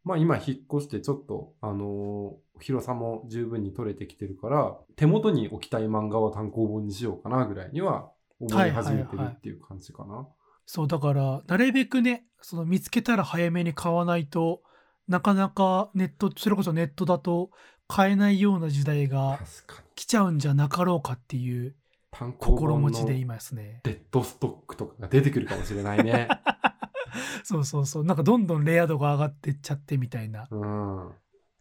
[0.05, 10.27] まあ今引っ越してちょっと、あのー広さも十分に取れてきてるから、手元に置きたい漫画は単行本にしようかなぐらいには思い始めてるっていう感じかな。
[10.67, 14.63] そう、だから、なるべくね、その見つけたら早めに買わないと、
[15.09, 17.51] なかなかネット、それこそネットだと
[17.89, 19.41] 買えないような時代が。
[20.01, 21.75] 来ちゃうんじゃなかろうかっていう
[22.39, 23.81] 心持ちでいますね。
[23.85, 26.27] デッドストックとかが出てくるかもしれないね。
[27.45, 28.05] そうそうそう。
[28.05, 31.11] なんかどんどんレア度が上がってっちゃってみたいなうん。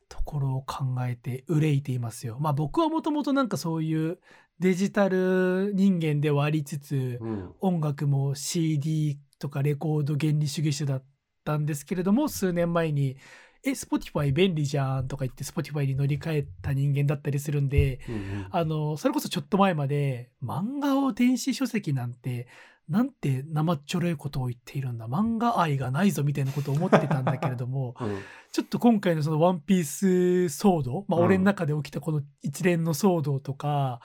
[0.09, 2.37] ところを考えて憂いていますよ。
[2.39, 4.19] まあ僕はもともとなんかそういう
[4.59, 7.53] デジタル人間ではありつつ、うん。
[7.61, 11.03] 音楽も CD とかレコード原理主義者だっ
[11.45, 13.17] たんですけれども数年前に
[13.63, 22.47] 「え Spotify 便利じゃん」とか言って Spotify に乗り換えた人間だったりするんでうんうんあのそれこそちょっと前まで漫画を電子書籍なんて
[22.89, 25.07] なんて生っちょろいことを言っているんだ。
[25.07, 28.19] 漫画愛がないぞみたいなことを思ってたんだけれども うん。
[28.51, 31.25] ちょっと今回のそのワンピース騒動、まあ、うん。
[31.27, 34.01] 俺の中で起きたこの一連の騒動とか、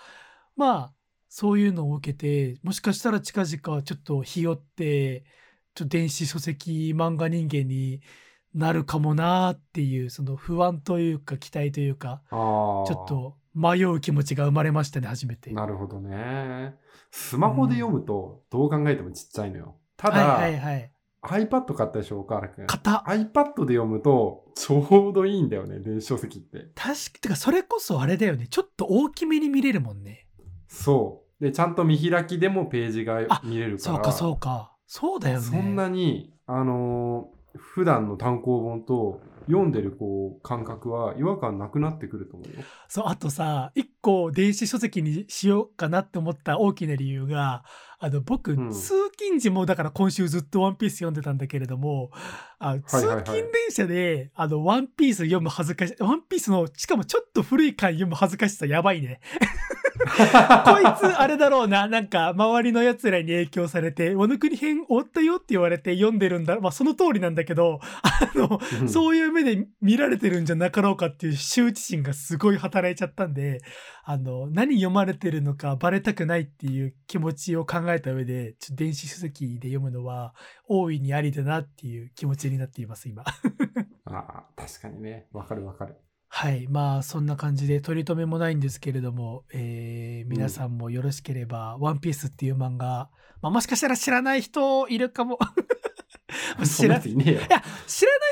[0.54, 0.92] まあ、
[1.30, 5.24] そういうのを受けて、もしかしたら近々ちょっとひよって、
[5.74, 8.02] ちょっと電子書籍漫画人間に
[8.54, 15.50] なるかもなーっていう、その不安というか期待というか、ちょっと迷う気持ちが生まれましたね、初めて。
[15.52, 16.74] なるほどね。
[17.10, 19.76] スマホで読むとどう考えてもちっちゃいのよ。
[19.96, 20.90] ただ、はいはいはい。
[21.22, 22.66] iPad 買ったでしょ、岡原くん。
[22.66, 23.04] 型。
[23.06, 26.68] iPad で読むとちょうどいいんだよね、電子書籍って。
[26.74, 28.46] 確か、てかそれこそあれだよね。
[28.48, 30.26] ちょっと大きめに見れるもんね。
[30.68, 31.44] そう。
[31.44, 33.94] で、ちゃんと見開きでもページがあ見れるから。
[33.94, 34.76] そうかそうか。
[34.86, 35.44] そうだよね。
[35.44, 42.64] そんなに、あのー普段の単行本と読んでるこう感覚は違和感なくなってくると思うよ。
[42.88, 47.64] そう、あとさ、一個電子書籍にしようかなって思った大きな理由が、
[47.98, 52.10] あの、僕、うん通勤時もだから今週ずっとワンピース読んでたんだけれども、
[52.58, 59.20] あ通勤電車で、あの、ワンピース読む恥ずかし、ワンピースの、しかもちょっと古い回読む恥ずかしさやばいね。
[60.64, 66.60] こいつ、あれだろうな、なんか、周りの奴らに影響されて、ワノ国編終わったよって言われて読んでるんだ。
[66.60, 73.60] まあ、その通りなんだけど、あの、うんそういう目で見られてるんじゃなかろうかっていう羞恥心がすごい働いちゃったんで、
[74.04, 80.34] あの、何読まれてるのかバレたくないっていう気持ちを考えた上で、ちょっと電子書籍で読むのは
[80.68, 83.24] 大いにありだなっていう気持ちになっています、今。
[84.04, 85.26] ああ、確かにね。
[85.32, 85.96] わかるわかる。
[86.36, 86.66] はい。
[86.68, 93.08] まあ、そんな感じで取り留めもないんですけれども、えー皆さんもよろしければ、ワンピースっていう漫画、
[93.40, 95.38] まあ、もしかしたら知らない人いるかも。
[96.66, 97.62] 知らいや知らない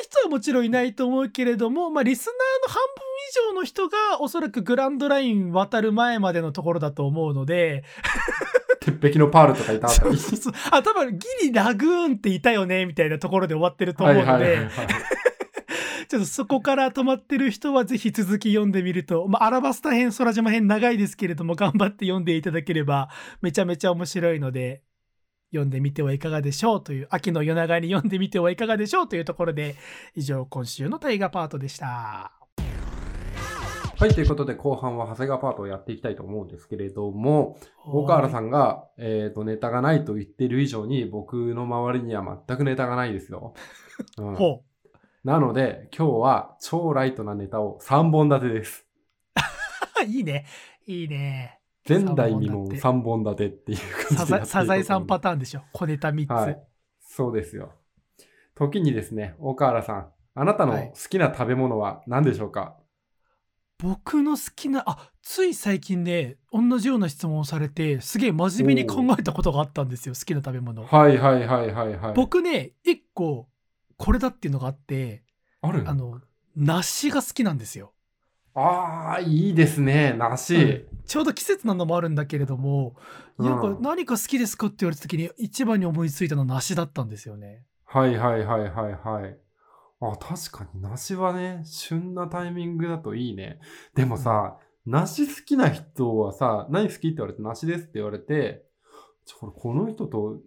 [0.02, 2.34] 人はもちろんいないと思うけれども、まあ、リスナー
[2.68, 7.84] の半分以上の人がおそらくグランドライン渡る前までのところだと思うので、
[8.80, 10.18] 鉄壁のパールとかいたあたり。
[10.72, 15.21] あ多分ギリラグーンっていたよねみたいなところで終わってると思うので、はいはいはいはい
[16.12, 23.08] ちょっとそこから止まってる人はぜひ続き読んでみると、まあ、アラバスタ編空島編長いですけれども頑張って読んでいただければ
[23.40, 24.82] めちゃめちゃ面白いので
[25.52, 29.74] 読んでみてはいかがでしょうという秋の夜長に読んでみてはいかがでしょうというところで
[30.14, 32.32] 以上今週の大河パートでした。
[33.96, 43.54] はい、ということで後半は長谷川パートをやっていきたいと思うんですけれども、大川原さんが、えー、とネタがないと言ってる以上に僕の周りには全くネタがないですよ。
[44.18, 44.64] うんほ
[45.24, 48.84] なので今日は超ライトなネタを3本立てです。
[50.02, 50.46] う いいね。
[50.86, 51.60] いいね。
[51.88, 53.44] 前代未聞三本立て。
[53.44, 55.62] 3本立てっていう感サじでサザエさんパターンでしょ。
[55.72, 56.62] 小ネタ3つ、はい。
[57.00, 57.72] そうですよ。
[58.54, 60.88] 時にですね、大川原さん、あなたのはい。
[60.88, 62.76] 好きな食べ物は何でしょうか、
[63.82, 70.84] 僕の好きなあつい最近ね同じような質問をされてすげえ真面目に考えたことがあったんですよ好きな食べ物。
[70.84, 72.14] はいはいはいはいはい。
[72.14, 73.48] 僕ね一個
[74.04, 75.22] これだっていうのがあって
[75.60, 75.84] ある？
[75.86, 76.20] あの
[76.56, 77.92] 梨が好きなんですよ
[78.54, 80.56] ああ、いいですね、梨。
[80.56, 82.94] うんちょうど季節なのもあるんだけれども、
[83.36, 89.38] うんなんか何か好きですかって言われた時に一番に思いついたのは梨だったんですよねはいはいはいはいはい。
[90.00, 93.58] あ、確かに梨はね、旬なタイミングだといいね。
[93.94, 98.64] でもさ、梨好きな人はさ、何好きって言われて梨ですって言われて、
[99.26, 100.40] ちょ、この人とん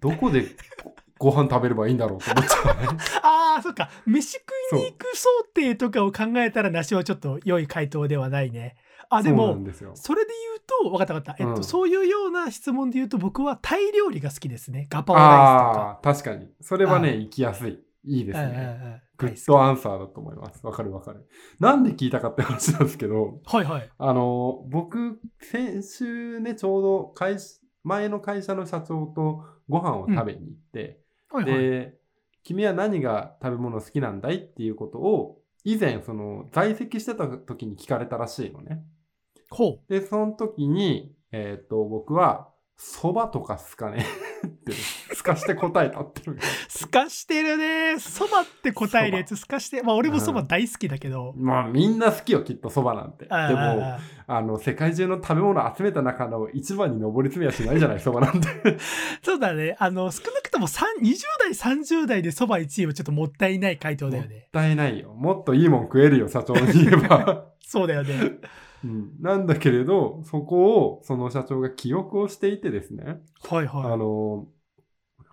[0.00, 0.46] どこで
[1.18, 2.88] ご飯食べればいいんだろうと思っちゃうね。
[3.22, 8.76] ああそっか飯食いに行く想定とかを考えたら梨はちょっと良い回答ではないね
[9.10, 9.58] あでも。
[9.94, 16.50] それで言うと分かった分かった、えっと、うんそういうような質問で言うと僕はタイ料理が好きですねガパオライスとか確かに。
[16.60, 17.82] それはね、はい行きやすい。
[18.04, 19.02] いいですね。
[19.18, 20.64] グッドアンサーだと思います。
[20.64, 21.26] わかるわかる。
[21.58, 31.60] なんで聞いたかって話なんですけど、はいはいあの、僕、先週ね、ちょうど会社、前の会社の社長とご飯を食べに行って、はいはい。
[31.60, 31.98] で、
[32.42, 38.82] 君は何が食べ物好きなんだいっていうことを、以前、その、在籍してた時に聞かれたらしいのね。
[39.88, 44.06] で、その時に、えっ、と、僕は、蕎麦とかすかね
[44.72, 46.38] って、すかして答えたっていう。
[46.68, 47.98] すかしてるね。
[47.98, 53.24] そばって答えるやつすかしてまあ俺もそば大好きだけど、まあ、みんな好きよ、きっと蕎麦なんて。
[53.24, 58.48] でも、あの、世界中の食べ物を集めた中の一番に上り詰めはしないじゃない、蕎麦なんて。
[59.22, 59.76] そうだね。
[59.78, 65.14] あの少なくとも3 20代30代でそば1位はちょっともったいない回答だよもっねたいないよ。
[65.14, 67.46] もっといいもん食えるよ、社長に言えば。
[67.64, 68.38] そうだよね。
[68.84, 73.92] うん、なんだけれど、そこを、その社長が記憶をしていてですね、はいはい。
[73.92, 74.46] あの、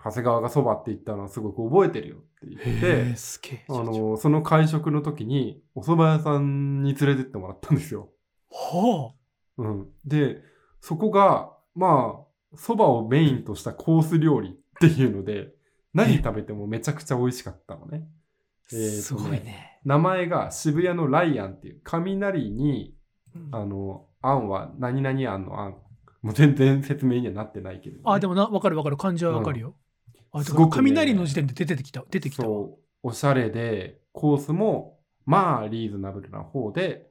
[0.06, 8.10] 長谷川がそばって言ったのはすごく覚えてるよって言っへてあの、その会食の時にお蕎麦屋さんに連れてってもらったんですよ。
[8.52, 9.14] は
[9.58, 9.88] うん。
[10.06, 10.44] で、
[10.80, 12.20] そこが、ま
[12.54, 15.56] あ、蕎麦をメインとしたコース料理っていうので、
[15.96, 18.04] 何食べてもめちゃくちゃ美味しかったのね。
[18.04, 22.96] あ、えーとねすごいね名前が渋谷のライアンっていう、雷に、
[23.36, 25.76] うんあの、あんは何々あんのあん。
[26.22, 28.02] もう全然説明にはなってないけど、ね。
[28.06, 29.85] あでもな分かる分かる漢字は分かるよ、あ
[30.44, 37.08] すごくね雷の時点で出てきた出てきたわそう、おしゃれで、コースも、まあ、リーズナブルな方で、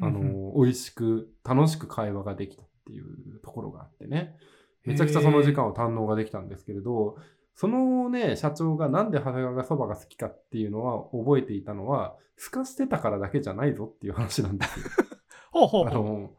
[0.00, 4.36] あの、うん美味しく、楽しく会話ができたっていうところがあってね。
[4.84, 7.16] めちゃくちゃその時間を堪能ができたんですけれど、
[7.54, 14.86] そのね、社長がなんで長谷川がそばが好きかっていうのは覚えていたのは、すかしてたからだけじゃないぞっていう話なんですよ。
[15.50, 16.30] ほうほうほうあの、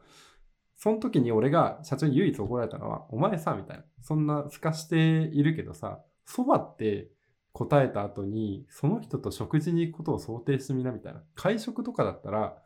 [0.75, 3.83] その時に俺が社長に唯一怒られたのは、お前さ、みたいな。
[4.01, 7.07] そんなすかしているけどさ、そばって
[7.53, 11.23] 答えた後に、その人と食事に行くことを想定してみな、みたいな。
[11.35, 12.57] 会食とかだったら、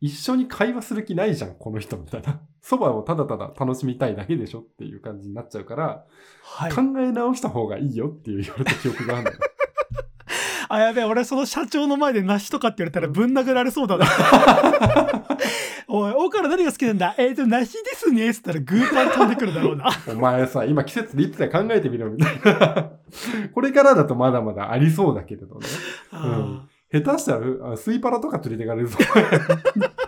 [0.00, 2.40] 一緒に会話する気ないじゃん、この人、みたいな。
[2.62, 6.04] そばをただただ楽しみたいだけでしょっていう感じになっちゃうから、
[6.42, 9.38] はい考え直した方がいいよっていう言われた記憶があるのよ。
[10.70, 14.06] あやべえ俺その社長の前で梨とかって言われたらぶん殴られそうだな
[15.88, 17.14] おい大から何が好きなんだ？
[17.18, 22.90] えっ、と梨ですねっつったらグーパン飛んでくるだろうな お前さ、今季節でいつだ考えてみろ、みたいな。
[23.54, 25.66] これからだとまだまだありそうだけれどね。
[26.12, 28.98] あ下手したら、あスイパラとか連れてかれるぞ。
[28.98, 29.90] ー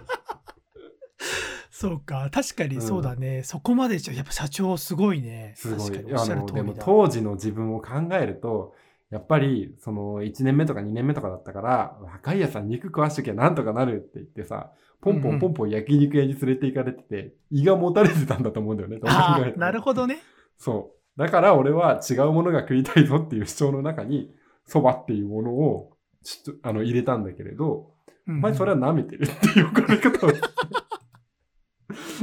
[1.70, 6.14] そうか確かにそうだね、そこまでじゃやっぱ社長すごいねすごい。
[6.14, 8.74] あの、でも当時の自分を考えると、
[9.10, 18.98] やっぱり、その、1年目とか2年目とかだったから、若いやさん肉食わしときゃなんとかなるって言ってさ、ポンポンポンポン焼肉屋に連れて行かれてて、胃がもたれてたんだと思うんだよね。
[19.04, 20.18] あなるほどね。
[20.58, 24.30] そだから俺は違うものが食いたいぞっていう主張の中に、
[24.68, 27.92] 蕎麦っていうものをちょっとあの入れたんだけれど、
[28.28, 30.30] お前それは舐めてるっていう怒られ方を。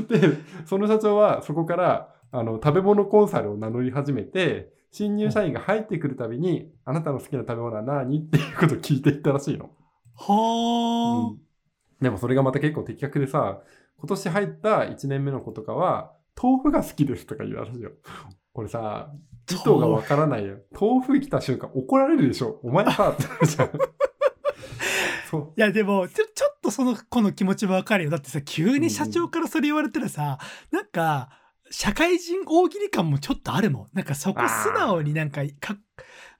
[0.09, 9.71] で、その社長はそこからあの食べ物コンサルを名乗り始めて、新入社員が入ってくるたびに、あなたの好きな食べ物は何っていうことを聞いていったらしいの。
[10.15, 11.42] はあ、うん
[12.03, 13.61] でもそれがまた結構的確でさ、
[13.97, 17.91] 今年入った1年目の子とかは、豆腐が好きですとか言うらしいよ。
[18.53, 19.11] これさ、
[19.49, 20.57] 意図がわからないよ。
[20.79, 22.59] 豆腐来た瞬間怒られるでしょ。
[22.63, 23.69] お前さ、ってなるじゃん。
[25.57, 30.37] いやでもちょちょっとその子の気持ちはわかるよだってさ急に社長からそれ言われたらさ、
[30.69, 31.29] なんか
[31.71, 35.75] 社会人大喜利感もちょっとあるもんなんかそこ素直になんかか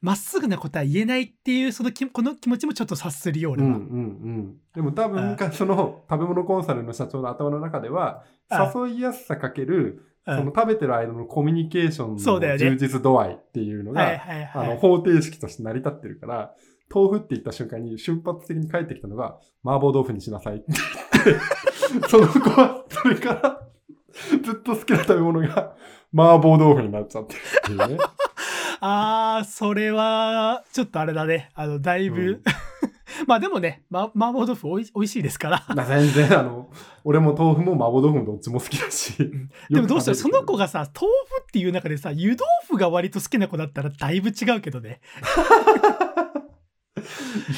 [0.03, 4.57] まっすぐなことは言えないっていうそのきこの気持ちもちょっと察するようんうんうん。
[4.75, 8.69] でも多分、その食べ物コンサルの社長の頭の中では、あ。
[8.75, 10.37] 誘いやすさかける、うん。
[10.39, 14.67] その食べてる間のコミュニケーションの充実度合いっていうのが、はいはいはい。
[14.67, 16.53] あの方程式として成り立ってるから、
[16.93, 23.61] 豆腐って言った瞬間に瞬発的に返ってきたのが、麻婆豆腐にしなさいって言って、 その子はそれから
[24.43, 25.77] ずっと好きな食べ物が
[26.13, 28.03] 麻婆豆腐になっちゃってるっていうね。
[28.85, 31.51] あーそれはちょっとあれだね。
[31.55, 32.41] あのだいぶ、うん。
[33.27, 35.63] まあでもね、ま、麻婆豆腐おいおいしいですから。
[35.73, 36.69] まあ全然、あの、
[37.05, 39.15] 俺も豆腐も麻婆豆腐もどっちも好きだし。
[39.69, 44.99] でもどうしたらその子がさ豆腐っていう中でさ湯豆腐が割と好きな子だったらだいぶ違うけどね。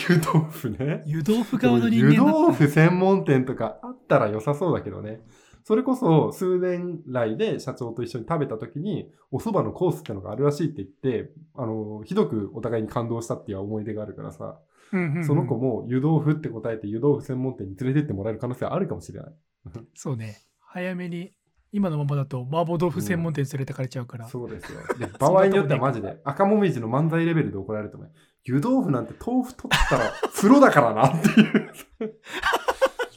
[0.08, 1.02] 湯豆腐ね。
[1.08, 5.22] 湯豆腐側の人湯間だ豆腐専門店とかあったら良さそうだけどね。
[5.68, 14.60] それこそ数年来で社長と一緒に食べた時にお蕎麦のコースってのがあるらしいって言って、あの、ひどくお互いに感動したっていう思い出があるからさ、
[14.94, 19.34] うんうんうんその子も湯豆腐って答えて湯豆腐専門店に連れてってもらえる可能性あるかもしれない。
[19.96, 21.32] そうね早めに
[21.72, 24.80] 今のままだと麻婆豆腐専門店連れてかれちゃうから、そうですよ。
[25.00, 28.12] で場合によってはマジで赤もみじの漫才レベルで怒られると思う。
[28.44, 32.20] 湯豆腐なんて豆腐取ったら 風呂だからなっていう。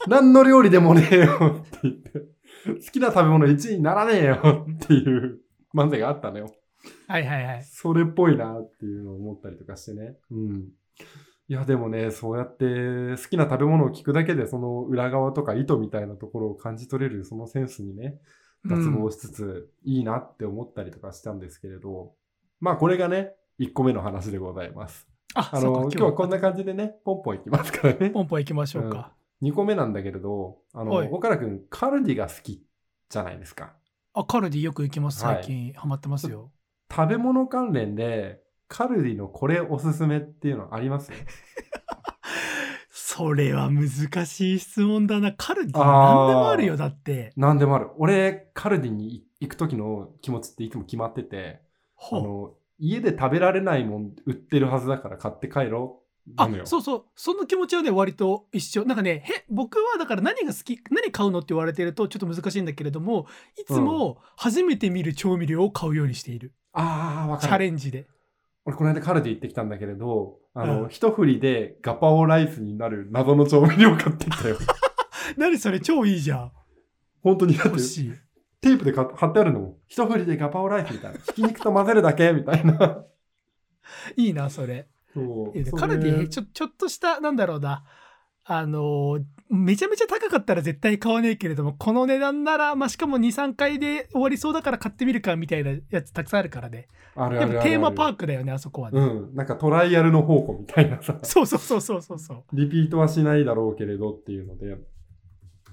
[0.07, 2.38] 何の料理でもねえよって言って。
[2.85, 5.39] 好きな食べ物1位にならねえよっていう
[5.73, 6.53] 漫才があったのよ。
[7.07, 10.17] はいはいはいそれっぽいなっていうのを思ったりとかしてね。
[10.31, 10.69] うん。
[11.49, 12.65] いやでもね、そうやって
[13.21, 18.19] 好きな食べ物を聞くだけでその裏側とか意図みたいなところを感じ取れるそのセンスにね、
[18.65, 22.13] 脱帽しつつ、いいなって思ったりとかしたんですけれど、
[22.59, 25.07] まあこれがね、1個目の話でございます。
[25.33, 28.09] ああの、そうか今日はこんな感じでね、ポンポンいきますからね。
[28.09, 31.09] ポンポン行きましょうか、2個目なんだけれど、あの、はい。
[31.09, 32.63] 岡田くん、カルディが好き
[33.09, 33.73] じゃないですか。
[34.13, 35.23] あカルディよく行きます。
[35.23, 35.35] はい。
[35.35, 36.51] 最近、ハマってますよ。
[36.91, 41.11] 食べ物関連で、カルディのこれおすすめっていうのあります？
[42.91, 45.33] それは難しい質問だな。
[45.33, 47.33] カルディ何でもあるよだって。
[47.35, 47.89] 何でもある。
[47.97, 51.61] 俺、カルディに行く時の気持ちっていつも決まってて、
[52.11, 55.98] あの、家で食べられないもん売ってるはずだから買って帰ろう。
[56.35, 56.65] なあ。
[56.65, 63.27] そうそうその気持ちはね割と一緒なんかねへ僕はだから何が好き何買うのって言われてるとちょっと難しいんだけれども
[63.59, 67.57] いつも初めて見る調味料を買うようにしている、ああ、わチャ。
[67.57, 68.07] レンジで
[68.65, 74.57] 俺、この間カルディ行ってきたんだけれど、あの、うん一振りでガパオライスになる謎の調味料買ってきたよ。
[75.37, 76.51] 何それ超いいじゃん
[77.21, 78.13] 本当にだって欲しい
[78.61, 79.75] テープでか貼ってあるのもん。
[79.87, 81.19] 一振りでガパオライスみたいな。
[81.19, 83.03] ひき肉と混ぜるだけみたいな。
[84.15, 84.87] いいなそれ
[85.75, 87.83] カルディちょちょっとしたなんだろうな。
[88.45, 96.87] あのーめちゃめちゃ高かったら絶対買わねえけれどもこの値段なら、まあ、しかも23回で終わりそうだから買ってみるかみたいなやつたくさんあるからね。
[97.15, 99.35] あるあるテーマパークだよねあそこはね、うん。
[99.35, 101.17] なんかトライアルの宝庫みたいなさ。
[101.23, 102.43] そうそうそうそうそうそう。
[102.53, 104.77] リピートはしないだろうけれどっていうので。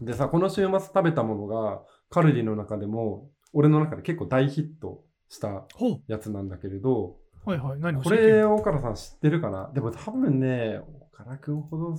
[0.00, 7.16] でさ、この週末食べたものが、カルディの中でも、俺の中で結構大ヒットしたほやつなんだけれど、う
[7.46, 7.80] はいはい。
[7.80, 9.70] 何これ、岡田さん知ってるかな？
[9.72, 10.80] でも多分ね、
[11.12, 11.98] 岡田くんほど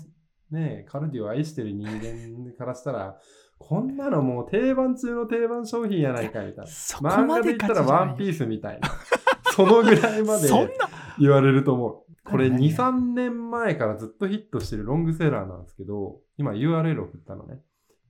[0.52, 3.18] ね、カルディを愛してる人間からしたら、
[3.58, 6.68] こんなのもう定番中の定番商品やないかみたいな。
[6.68, 8.90] そこ漫まで画で言ったらワンピースみたいな。
[9.56, 10.48] そのぐらいまで
[11.20, 12.30] 言われると思う。
[12.30, 17.56] これ何2、3年前からずっとヒットしてるロングセラーなんですけど、今 URL 送ったのね。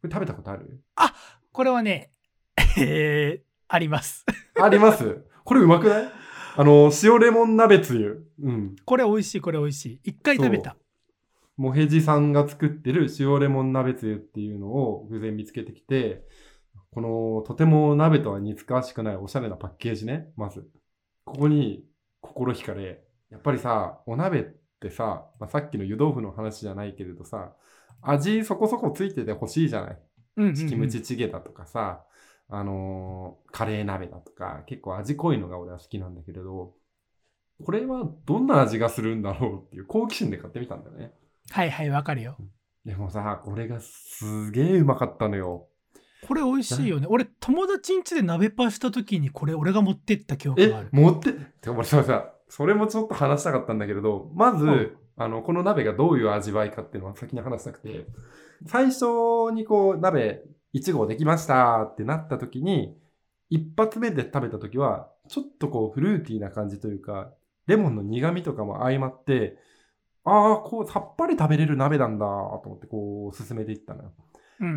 [0.01, 0.81] これ食べたことある？
[1.51, 2.11] これはね
[2.77, 4.25] えー、あります。
[4.59, 5.23] あります？
[5.45, 6.11] これうまくない？
[6.59, 8.25] あの、塩レモン鍋つゆ。
[8.41, 8.75] うん。
[8.83, 10.75] これ美味しいこれ美味しい一回食べた
[11.55, 16.23] もへじさんが作ってる塩レモン鍋つゆっていうのを偶然見つけてきて、
[16.91, 20.67] このとても鍋とは似つかわしくないおしゃれなパッケージね、まず。
[21.25, 21.85] ここに
[22.21, 24.43] 心惹かれ、やっぱりさ、お鍋っ
[24.79, 27.53] てさ、まあ、さっきの湯豆腐の話じゃないけれどさ、
[28.01, 29.99] 味そこそこついててほしいじゃない。
[30.37, 32.03] うんうんうんキムチチゲだとかさ、
[32.49, 36.73] あのーカレー鍋だとか、結構味濃いのが俺は好きなんだけれど、
[37.65, 41.11] これはどんな味がするんだろうっていう好奇心で買ってみたんだよね。
[41.49, 42.37] はいはい、わかるよ。
[42.85, 45.67] でもさ、これがすげえうまかったのよ。
[46.27, 47.07] これ美味しいよね。
[47.09, 50.89] 俺、友達ん家で鍋パした時にこれ俺が持ってった記憶えがある、。
[50.91, 58.05] 持って、でもさ、さ、それもちょっと話したかったんだけれど、まず、うんあの、この鍋がどういう味わいかっていうのは先に話したくて、
[58.67, 59.05] 最初
[59.51, 60.43] にこう、鍋
[60.77, 62.97] 1合できましたってなった時に、
[63.49, 67.31] 一発目で食べた時は、ちょっとこう、フルーティーな感じというか、
[67.67, 69.57] レモンの苦味とかも相まって、
[70.23, 74.11] ああ、こう、さっぱり食べれる鍋なんだと思って、こう、進めていったのよ。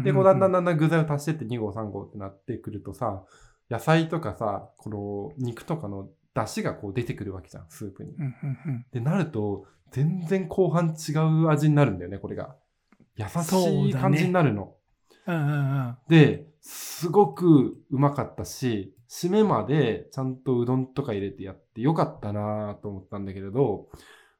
[0.05, 3.25] で、こうだんだんだんだん具材を足してって2合3合ってなってくるとさ、
[3.71, 8.13] 野菜とかさ、この肉とかの出汁がこう出てくるわけじゃん、スープに。
[8.13, 12.57] うんうんうんで、なると、全然後半違う味になるんだよね、これが。
[13.17, 14.75] 優しい感じになるの。
[15.27, 15.97] うんうんうん。
[16.09, 23.89] で、すごくうまかったし、締めまでちゃんとうどんとか入れてやってよかったなと思ったんだけれど、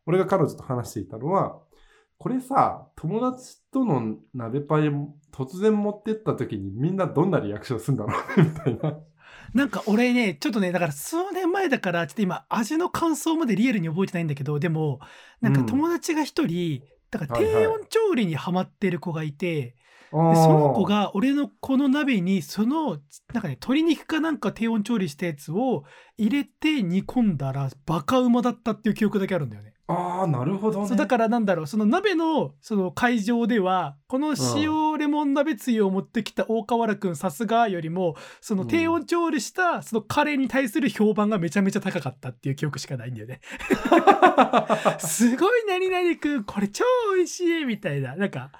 [0.07, 1.59] 俺が彼女と話していたのは、
[2.19, 4.91] これさ、友達との鍋パイ
[5.33, 8.99] 突然持ってった時にみんなどんなリアクションするんだろうね、 みたいな。
[9.55, 15.01] なんか俺ね、ちょっとね、だから数年前だから、ちょっと今、味の感想までリアルに覚えてないんだけど、でも、
[15.41, 17.55] なんか友達が一人、だからはいはい。
[17.55, 19.75] 低温調理にハマってる子がいて、でで
[20.11, 22.99] その子、が俺のこの鍋にその
[23.33, 25.85] なんかね鶏肉かなんか低温調理したやつを
[26.19, 29.75] 入れて煮込んだらバカうまだったっていう記憶だけあるんだよね。
[29.87, 30.89] ああ、なるほどね。
[30.89, 43.41] そうだからなんだろうその鍋のその会場ではこの塩レモン鍋つゆを持ってきた大河原くんさすがよりもその低温調理したそのカレーに対する評判がめちゃめちゃ高かったっていう記憶しかないんだよね。
[45.01, 46.85] すごい何々くんこれ超
[47.17, 48.53] 美味しいみたいななんか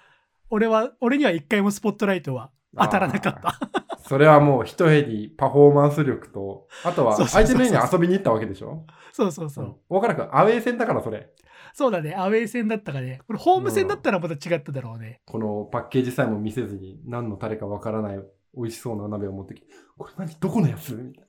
[0.51, 3.59] 俺は俺には一回もスポットライトは当たらなかった。
[4.09, 8.85] それはもう一重にパフォーマンス力と、あとは相手の家に遊びに行ったわけでしょ？
[9.13, 9.77] そうそうそう。
[9.89, 11.31] 大原くん、アウェー戦だからそれ。
[11.73, 12.15] そうだね。
[12.17, 13.21] アウェー戦だったかね。
[13.29, 15.21] これホーム戦だったらまた違っただろうね。
[15.27, 18.19] このパッケージさえも見せずに何のタレかわからない
[18.57, 20.35] 美味しそうな鍋を持ってきて、これ何？
[20.41, 20.95] どこのやつ？
[20.95, 21.25] みたい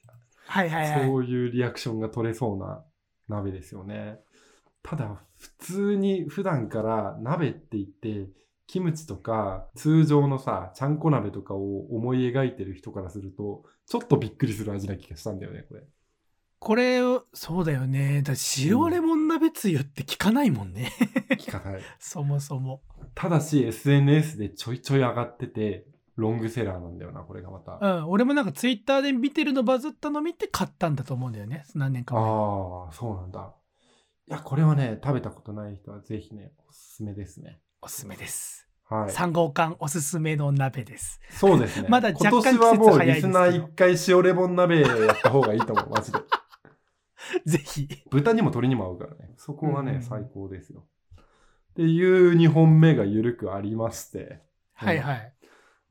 [0.47, 0.97] はいはいな。
[0.97, 1.07] はい。
[1.07, 2.84] そういうリアクションが取れそうな
[3.30, 4.19] 鍋ですよね。
[4.82, 8.28] ただ、普通に普段から鍋って言って、
[8.68, 15.84] キムチとか通常のさ、ちゃんこ鍋とかを思い描いてる人からすると、ちょっとびっくりする味な気がしたんだよね、これ。
[16.59, 18.22] これを、そうだよね。
[18.22, 20.91] だ塩レモン鍋つゆって聞かないもんね。
[21.39, 21.82] 聞かない。
[21.99, 22.82] そもそも。
[23.16, 27.80] ただし SNS でちょいちょい上がってて、ロングセラーなんだよな、これがまた。
[27.82, 28.09] うん。
[28.09, 31.66] 俺もなんかツイッターで見てるのバズったの見て買ったんだと思うんだよね。
[31.74, 32.24] 何年か前。
[32.24, 33.53] ああ、そうなんだ。
[34.28, 37.59] いや、これはね、食べたことない人はぜひね、おすすめですね。
[37.84, 38.67] おすすめです。
[38.88, 39.09] はい。
[39.11, 41.19] 3号館おすすめの鍋です。
[41.32, 41.88] そうですね。
[41.89, 46.19] まだ若干今年はもう季節早いですけどリスナー一回塩レモン鍋やった方がいいと思う、マジで。
[47.45, 47.88] ぜひ。
[48.11, 49.34] 豚にも鶏にも合うからね。
[49.36, 50.84] そこはね、うん最高ですよ。
[51.71, 54.41] っていう2本目がゆるくありまして。
[54.73, 55.34] はいはい。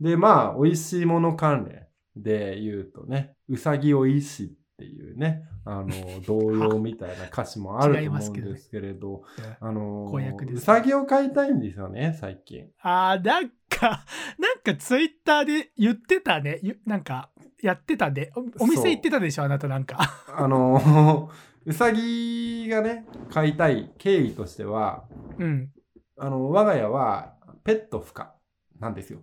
[0.01, 5.91] で、まあ、美味しいもの関連で言うとね、うさぎおいしっていうね、あの、
[6.27, 9.23] 童謡みたいな歌詞もあると思うんですけれど、
[9.61, 12.71] あのうさぎを飼いたいんですよね、最近。
[12.83, 14.05] あー、なんか、
[14.39, 16.61] なんかツイッターで言ってたね。
[16.63, 17.29] ゆなんか、
[17.63, 18.33] やってたね。
[18.35, 19.99] おお店行ってたでしょ、あなたなんか。
[20.35, 21.31] あの、
[21.67, 25.05] うさぎがね、飼いたい経緯としては、
[25.39, 25.71] うん。
[26.17, 28.35] あの、我が家はペット不可
[28.79, 29.21] なんですよ。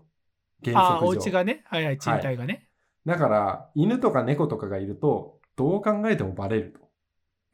[0.64, 1.26] 原ああ、お則上。
[1.26, 1.64] 家がね。
[1.66, 2.68] はいはい、賃貸がね。
[3.08, 6.88] だから、犬とか猫とかがいると、どう考えてもバレると。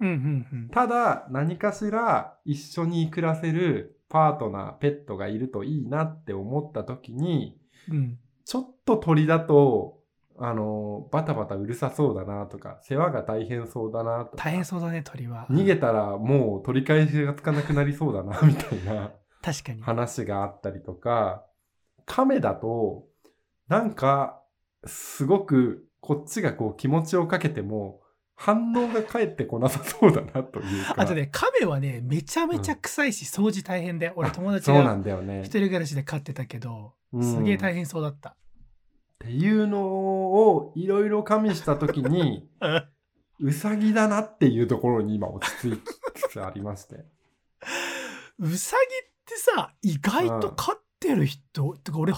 [0.01, 0.70] うんうんうん。
[0.70, 7.58] ただ、何かしら一緒に暮らせるパートナー、ペットがいるといいなって思った時に、
[7.89, 8.20] うん。
[8.45, 10.01] ちょっと鳥だと、
[10.38, 15.47] あの、バタバタうるさそうだなとか、世話が大変そうだなとか、大変そうだね、鳥は。
[15.49, 19.82] 逃げたらもう取り返しがつかなくなりそうだな、みたいな確かに。
[19.82, 21.45] 話があったりとか、
[22.06, 23.06] 亀だと、
[23.70, 24.41] なんか、
[24.86, 28.01] すごくこっちがこう気持ちをかけても、
[28.36, 30.95] 反応が返ってこなさそうだなというか。
[30.97, 35.45] あとね、亀はね、めちゃめちゃ臭いし、掃除大変で、俺友達そうながんだよね一。
[35.45, 38.32] 人暮らしで飼ってたけど、うんすげえ大変そうだった。
[38.32, 38.36] っ
[39.20, 42.49] ていうのをいろいろ加味したときに、
[43.39, 45.82] うさぎだなっていうところに今落ち着き
[46.16, 47.06] つつありまして。
[48.39, 52.12] うさぎってさ、意外と飼ってる人、てか俺、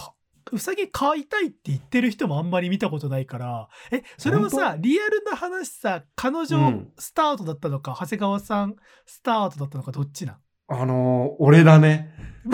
[0.52, 6.92] うさぎ飼いたいって言ってる人もあんまり見たことないから、え、それはさ、リアルな話さ、彼女うん。
[6.98, 8.76] スタートだったのか、長谷川さん
[9.06, 10.36] スタートだったのか、どっちなん？
[10.68, 12.12] あのー俺だね。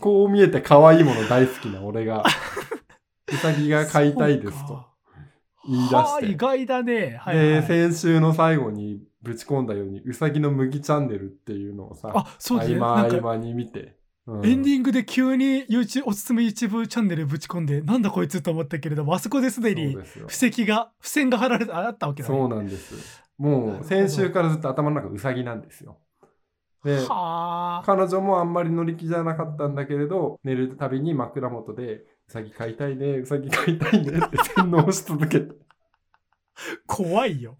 [0.00, 2.24] こう見えて可愛いもの大好きな俺が、
[3.30, 4.86] うさぎが飼いたいですと
[5.70, 6.36] 言い出はあ意して。
[6.36, 7.16] 外だね。
[7.20, 7.62] はい、はで、い。
[7.62, 12.78] 先週の最後にぶち込んだように、うさぎの麦チャンネルっていうのをさ、あ、そうだね。
[12.78, 13.80] 合間に見て。
[13.80, 14.00] うん
[14.44, 19.96] エンディングで急に YouTube おすすめ YouTube チャンネルぶち込んで、なんだこいつと思ったけれども、あそこですでに
[20.28, 22.36] 布石が、付箋が貼られてあったわけだね。
[22.36, 23.22] そうなんです。
[23.38, 25.98] もう先週からずっと頭の中うさぎなんですよ。
[26.84, 27.82] で、はあ。
[27.84, 35.52] 彼女もあんまり乗り気じゃなかったんだけれど、寝るたびに枕元で、うさぎ飼いたいね、うさぎ飼いたいねって洗脳し続けて。
[36.86, 37.56] 怖いよ。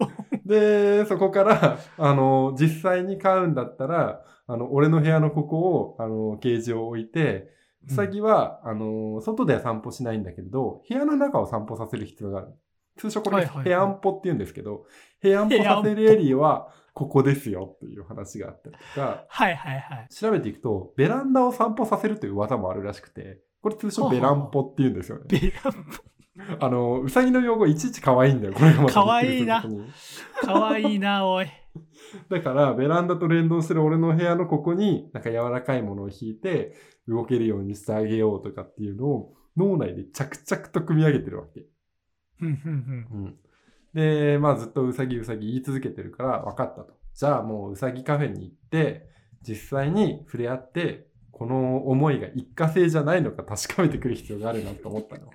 [0.47, 7.49] で、そこから、あの、実際に飼うんだったら、あの、俺の部屋のここを、あの、ケージを置いて、
[7.89, 12.53] うさぎは、あの、外では散歩しないんだけれど、部屋の中を散歩させる必要がある。
[12.97, 14.87] 通称これ、部屋んぽって言うんですけど、
[15.21, 20.09] 部屋んぽさせるエリアは、ここですよっていう話があったりとか、はいはいはい。
[20.11, 25.25] 調べていくと、ベランダを散歩させるという技もあるらしくて、これ通称ベランポって言うんですよね。
[25.29, 25.75] ベラン
[26.61, 30.47] あの、うさぎの用語いちいち可愛いんだよ、これがまた可愛いなびっくりすることにポ。
[30.47, 31.47] かわいいな、 おい。
[32.29, 36.75] だから、ベランダと連動する俺の部屋のここに、なんか柔らかいものを引いて、
[37.07, 41.67] 動けるようにしてあげようとかっていうのを、脳内で着々と組み上げてるわけ。
[42.41, 43.39] うん。
[43.95, 46.95] で、まあずっとうさぎうさぎ言い続けてるから分かったと。
[47.15, 49.09] じゃあもううさぎカフェに行って、
[49.43, 51.10] 実際に触れ合って、
[51.41, 55.29] この思いが一過性じゃないのか確かめてくる必要があるなと思ったの。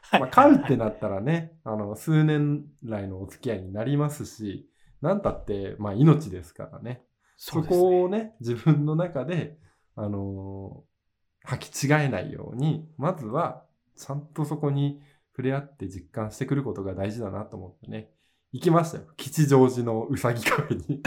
[0.00, 4.70] はいまあ、飼うってなったらね、あの、数年来のお付き合いになりますし、
[5.02, 7.02] なんたって、まあ命ですからね。
[7.36, 9.58] そねこをね、自分の中で、
[9.96, 10.94] あのー
[11.46, 13.66] 履き違えないように、まずは、
[13.98, 18.08] ちゃんとそこに触れ合って実感してくることが大事だなと思ってね。
[18.52, 19.04] 行きましたよ。
[19.18, 21.02] 吉祥寺のうさぎカフェに。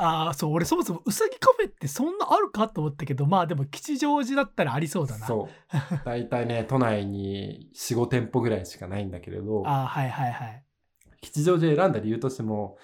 [0.00, 5.26] ああ、そう、俺そもそもうさぎカフェってそんなあるかと思ったけど、まあでも吉祥寺だったらありそうだな。
[5.26, 5.76] そう。
[6.06, 10.64] 大体ね、都内に4、5店舗ぐらいしかないんだけれど、ああ、はいはいはい。
[11.20, 12.78] 吉祥寺選んだ理由としても、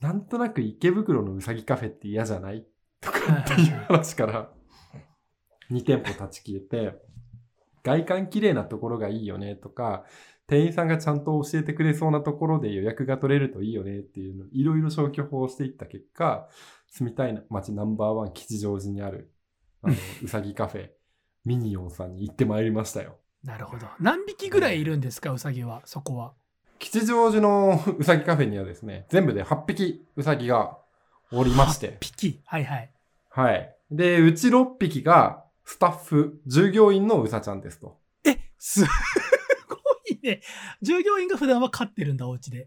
[0.00, 2.64] なんとなく池袋のうさぎカフェって嫌じゃない？
[3.00, 4.50] とかっていう話から、
[5.70, 6.98] 2店舗立ち消えて、
[7.82, 10.04] 外観綺麗なところがいいよねとか、
[10.46, 16.48] 店員さんがちゃんと教えてくれそうなところで予約が取れるといいよねっていうのをいろいろ消去法をしていった結果、
[16.88, 19.32] 住みたい街ナンバーワン吉祥寺にある、
[19.82, 20.90] あの、 うさぎカフェ、
[21.44, 23.18] ミニオンさんに行ってまいりましたよ。
[23.44, 23.86] なるほど。
[24.00, 26.34] 何匹ぐらいいるんですか、うさぎは、そこは？
[26.80, 30.78] 吉祥寺の うさぎカフェにはですね、全部で8匹うさぎが
[31.30, 32.40] おりまして、匹？
[32.44, 32.92] はいはい。
[33.28, 33.76] はい。
[33.90, 38.00] で、うち6匹がスタッフ、従業員のうさちゃんですと。
[38.24, 38.86] え、すご
[40.10, 40.42] いね。
[40.82, 42.66] 従業員が普段は飼ってるんだ、お家で。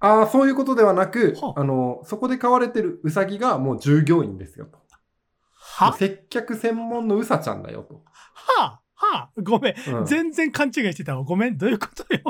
[0.00, 4.80] ああ、そういうことではなくは、ああの、そこで飼われてるうさぎがもう従業員ですよと。
[5.52, 5.92] は？
[5.92, 8.02] 接客専門のうさちゃんだよと。
[8.14, 9.74] はあ、はあ、ごめん。
[10.00, 11.22] うん全然勘違いしてたわ。
[11.22, 11.56] ごめん。
[11.56, 12.20] どういうことよ。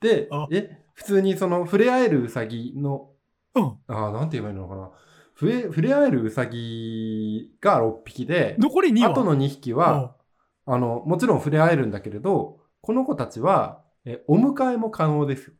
[0.00, 3.10] であ、え、普通にその触れ合えるうさぎの、
[3.54, 3.78] うん。
[3.88, 4.90] ああ、なんて言えばいいのかな。
[5.38, 9.10] 触れ、触れ合えるうさぎが6匹で、残り2は。
[9.10, 10.16] あとの2匹は、
[10.64, 15.54] あの、もちろん触れ合えるんだけれど、この子たちは、え、お迎えも可能ですよ。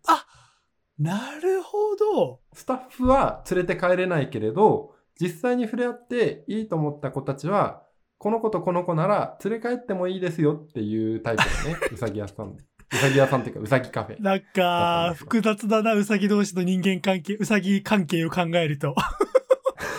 [0.99, 2.41] なるほど。
[2.55, 7.83] スタッフは連れて帰れないけれど、実際に触れ合っていいと思った子たちは、
[8.19, 12.47] この子とこの子なら連れ帰ってもいいですよっていうタイプのね、うさぎ屋さん。
[12.47, 14.23] うさぎ屋さんっていうか、うさぎカフェ。
[14.23, 18.95] なんか、複雑だな、うさぎ同士の人間関係、うさぎ関係を考えると。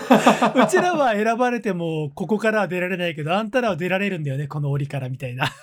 [0.63, 5.45] うちらは選ばれても、ここからは出られないけど、あんたらは出られるんだよね、この檻から、みたいな。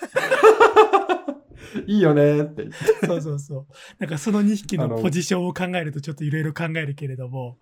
[1.86, 3.06] いいよねって言って。
[3.06, 3.66] そうそうそう。
[3.98, 7.58] なんかその2匹のポジションを考えると、ちょっといろいろ考えるけれども。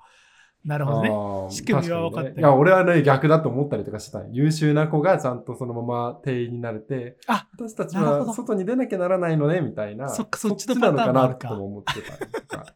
[0.65, 1.11] なるほどね。
[1.51, 4.25] 仕組みは分かったねいや、俺はね、逆だと思ったりとかしてた。
[4.31, 10.09] 優秀な子がちゃんとそのまま店員になれて、あ私たちは外に出なきゃならないのね、みたいな。
[10.09, 12.67] そっかそっちのなのかなパターンもあるかとも思ってたりとか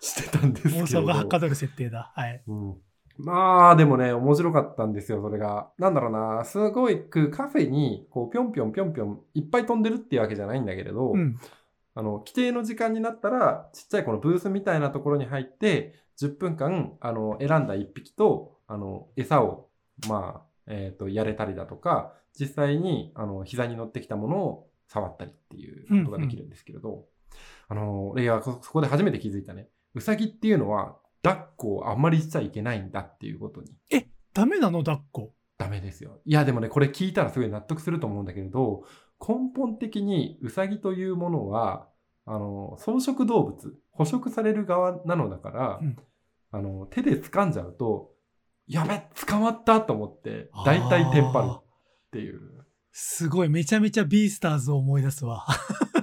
[0.00, 0.84] してたんですけれど。
[0.84, 2.12] 妄想がはかどる設定だ。
[2.14, 2.42] はい。
[2.46, 2.76] うん
[3.18, 5.70] まあ、でもね、面白かったんですよ、それが。
[5.78, 11.38] なんだろうな、すごいくカフェに、こう、ぴょんぴょんぴょんぴょんいっぱい飛んでるっていうわけじゃないんだけれど、うん。
[11.94, 19.68] あの、規定の時間になったら、ちっちゃいこのブースみたいなところに入って、10分間、あの、選んだ1匹と、あの、餌を、
[20.08, 27.06] まあ、えっ、と、やれたりだとか、実際に、あの、膝に乗ってきたものを触ったりっていうことができるんですけれど、
[27.68, 29.68] あの、俺はそそこで初めて気づいたね。
[29.94, 33.68] うさぎっていうのは、抱っこをあんまりしちゃいけないんだっていうことに。
[34.32, 35.34] ダメなの、抱っこ。
[35.58, 36.20] ダメですよ。
[36.24, 38.84] いや、でもね、これ聞いたらすごい納得すると思うんだけれど、
[39.26, 41.88] 根本的にウサギというものは、
[42.26, 45.96] あの、草食動物、捕食される側なのだから、うん
[46.52, 48.12] あの、手で掴んじゃうと、
[48.66, 51.62] やべ、捕まったと思って、大体テンパるっ
[52.12, 52.40] ていう。
[52.92, 55.44] すごい、めちゃめちゃビースターズを思い出すわ。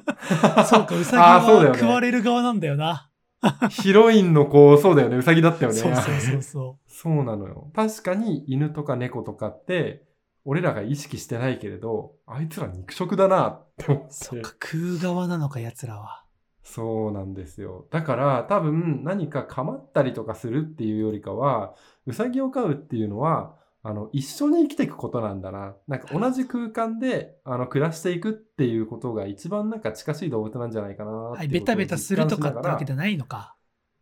[0.69, 3.09] そうか、ウサギは食われる側なんだよな。
[3.69, 5.17] ヒロインの子、そうだよね。
[5.17, 5.77] ウサギだったよね。
[5.77, 7.71] そうそうそうそそうなのよ。
[7.75, 10.05] 確かに犬とか猫とかって、
[10.45, 14.07] 俺らが意識してないけれど、あいつら肉食だなって思っう。
[14.07, 14.13] て。
[14.13, 16.23] そっか、食う側なのか、奴らは。
[16.63, 17.87] そうなんですよ。
[17.91, 21.75] だから多分何か構ったりとかするっていうよりかは、
[22.05, 23.55] うさぎを飼うっていうのは、
[23.85, 25.75] あの、一緒に生きていくことなんだな。
[25.87, 33.57] なんか同じ空間で、あの、暮らしていくっていうことが一番なんか近しい動物なんじゃないかなはいベタベタするとかってわけじゃないのか。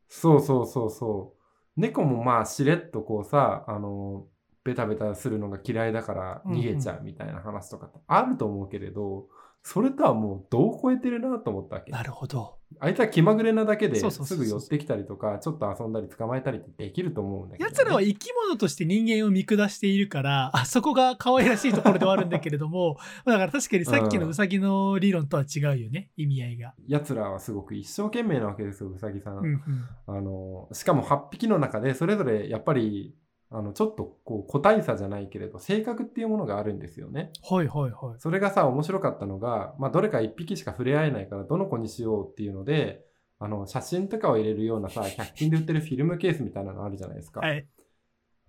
[0.07, 1.41] そうそうそうそう。
[1.81, 4.27] 猫もまあしれっとこうさ、あの、
[4.63, 9.29] ベタベタするのが嫌いだから逃げちゃうみたいな話とかってあると思うけれど、
[9.63, 11.91] それとはもうどう超えてるなと思ったわけ。
[11.91, 12.60] なるほど。
[12.79, 26.73] あいつは気まぐれなだけですぐ寄ってきたりとか、ちょっと遊んだり捕まえたりってできると思うんだけど、奴らは生き物として人間を見下しているから、 あそこが可愛らしいところではあるんだけれども、 だから確かにさっきのウサギの理論とは違うよね、意味合いが。
[26.87, 29.37] 奴らはすごく一生懸命なわけですよ、うさぎさん。
[29.37, 29.61] うんうん。
[30.07, 33.13] あの、しかも8匹の中でそれぞれやっぱり、
[33.53, 37.31] あの、ちょっとこう個体差じゃないけれど、性格っていうものがあるんですよね。
[37.43, 38.19] はいはいはい。
[38.19, 43.03] それがさ、面白かったのが、まあ、どれか1匹しか触れ合えないから、どの子にしようっていうので、
[43.39, 47.41] あの、写真とかを入れるようなさ、100均で売ってるフィルムケースみたいなのあるじゃないですか。
[47.41, 47.67] はい。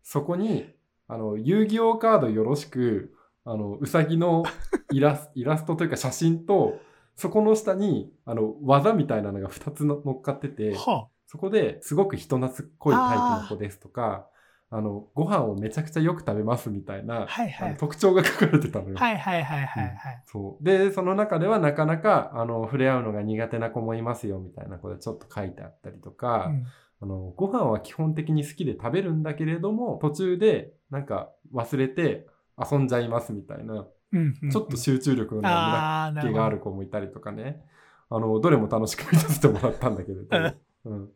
[0.05, 0.67] そこに、
[1.09, 3.13] あの、遊戯王カードよろしく、
[3.45, 4.45] あの、うさぎの
[4.93, 6.79] イラス イラストというか写真と、
[7.17, 14.29] そこの下に、あの、技みたいなのが2つの乗っかってて、はそこですごく人懐っこいタイプの子ですとか、
[14.75, 17.27] あの、ご飯をめちゃくちゃよく食べますみたいな、あ。
[17.27, 17.77] はいはい。
[17.77, 18.97] 特徴が書かれてたのよ。
[18.97, 20.23] はいはいはいはいはい。
[20.25, 20.65] そう。
[20.65, 26.67] で、その中ではなかなか、あの、触れ合うのが苦手な子もいますよ、みたいなことでちょっと書いてあったりとか、うん
[27.03, 37.63] あの、ご飯は基本的に好きで食べるんだけれども、途中で、なんか忘れて遊んじゃいますみたいな、うんうんうんちょっと集中力の気がある子もいたりとかね。
[38.09, 40.55] あの、どれも楽しく見させてもらったんだけれど、
[40.85, 41.11] うん。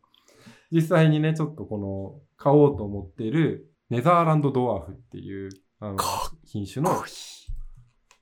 [0.71, 5.51] 実際にね、ちょっとこの、買おうと思っている、ネザーランドドワーフっていう、
[5.81, 5.99] あの
[6.45, 7.03] 品種の、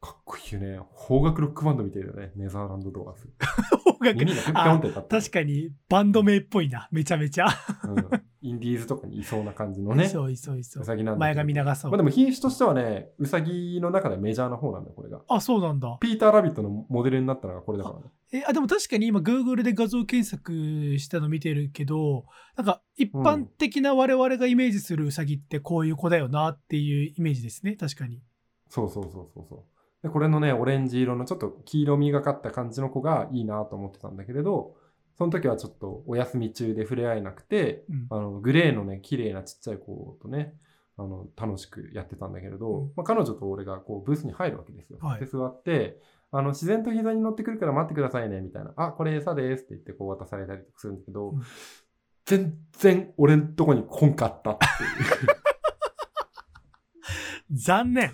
[0.05, 0.79] かっこいいいよね。
[1.07, 2.33] 邦楽ロックバンドみたいだよね。
[2.37, 3.33] ネザーランドドワーフ。
[3.87, 7.47] 音楽耳がピョンピョンって立ってる確かにバンド名っぽいな、めちゃめちゃ。
[7.85, 10.05] うんインディーズとかにいそうな感じのね。
[10.05, 10.85] いそういそういそうう。
[10.85, 11.91] さぎなんだ前髪長そう。
[11.91, 15.23] まあでも品種としてはね、うさぎの中でメジャーな方なんだよ、これが。
[15.29, 15.97] あ、そうなんだ。
[15.99, 18.03] ピーター・ラビットのモデルになったのがこれだからね。
[18.35, 20.53] え、あ、でも確かに今 Google で画像検索
[20.99, 22.27] したの見てるけど、
[22.59, 27.77] なんか一般的な我々がイメージするウサギってこういう子だよなっていうイメージですね。
[27.77, 28.21] 確かに。
[28.69, 29.74] そうそうそうそうそう。
[30.05, 34.77] で、これのね、オレンジ色のちょっと黄色みがかった感じの子がいいなと思ってたんだけれど、
[35.17, 38.07] その時はちょっとお休み中で触れ合えなくて、うん。
[38.11, 40.53] あの、グレーのね、綺麗なちっちゃい子とね、
[40.99, 44.99] あの、楽しくやってたんだけれど、うんまあ、彼女と俺がこう、ブースに入るわけですよ。
[45.01, 48.75] はいで、座って、あの、自然と膝に乗ってくるから待ってくださいね、みたいな。
[48.77, 51.43] あ、これ餌ですって言ってこう渡されたりとかするんだけど、うん
[52.27, 55.37] 全然俺んとこに来んかったっていう。
[57.53, 58.11] 残念。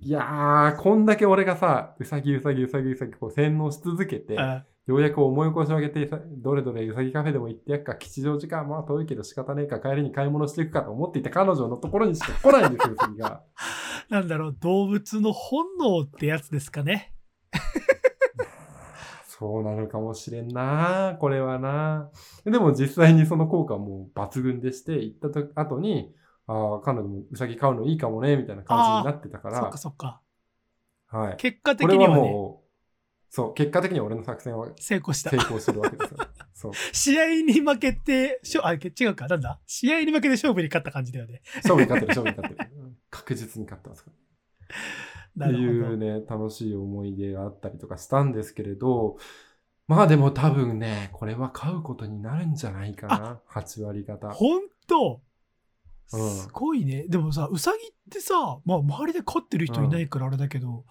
[0.00, 13.42] いやー、こんだけ俺がさ、うさぎうさぎうさぎうさぎこう洗脳し続けて、あようやく思い起こしを上げて、さどれどれうさぎカフェでも行ってやっか、吉祥寺か、まあ遠いけど仕方ねえか、帰りに買い物していくかと思っていた彼女のところにしか来ないんですよ、うさぎが。
[14.08, 17.12] なんだろう、動物の本能ってやつですかね。
[19.26, 22.10] そうなのかもしれんなこれはな
[22.44, 26.14] でも実際にその効果はもう抜群でして、行ったと後に、
[26.48, 30.20] ああ、彼女もうさぎ買うのいいかもね、みたいな感じになってたからそっか、そっか。
[31.06, 31.36] はい。
[31.36, 32.68] 結果的にはね、もう、
[33.30, 35.36] そう、結果的には俺の作戦は成功した成。
[35.36, 36.18] 功してるわけですよ。
[36.54, 36.72] そう。
[36.92, 39.60] 試合に負けて、しょあ、違うか、なんだ？
[39.66, 41.42] 試合に負けて勝負に勝った感じだよね。
[41.56, 42.70] 勝負に勝ってる、勝負に勝ってる。
[42.82, 44.10] うん確実に勝ってますか
[45.36, 45.46] ら。
[45.48, 45.56] って。
[45.56, 49.16] いうね、楽しい思い出があったりとかしたんですけれど、
[49.86, 53.40] まあでも多分ね、これは買うことになるんじゃないかな。
[53.50, 54.30] 8割方。
[54.30, 55.14] 本当？
[55.14, 55.27] うん
[56.08, 57.06] すごいね。
[57.08, 60.84] でもさ、ウサギってさ、まあ周りで飼ってる人いないからあれだけど、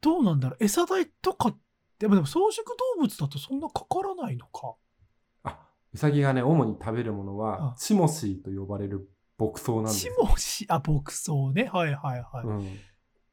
[0.00, 1.58] どうなんだろう餌代とかっ
[1.98, 4.74] て、でも草食動物だとそんなかからないのか。
[5.44, 5.58] あ、
[5.92, 10.14] うさぎがね、主に食べるものはあ、チモシーと呼ばれる牧草なんですチよ。
[10.18, 11.70] モシ、あ、牧草ね。
[11.72, 12.46] はいはいはい。
[12.46, 12.78] うん。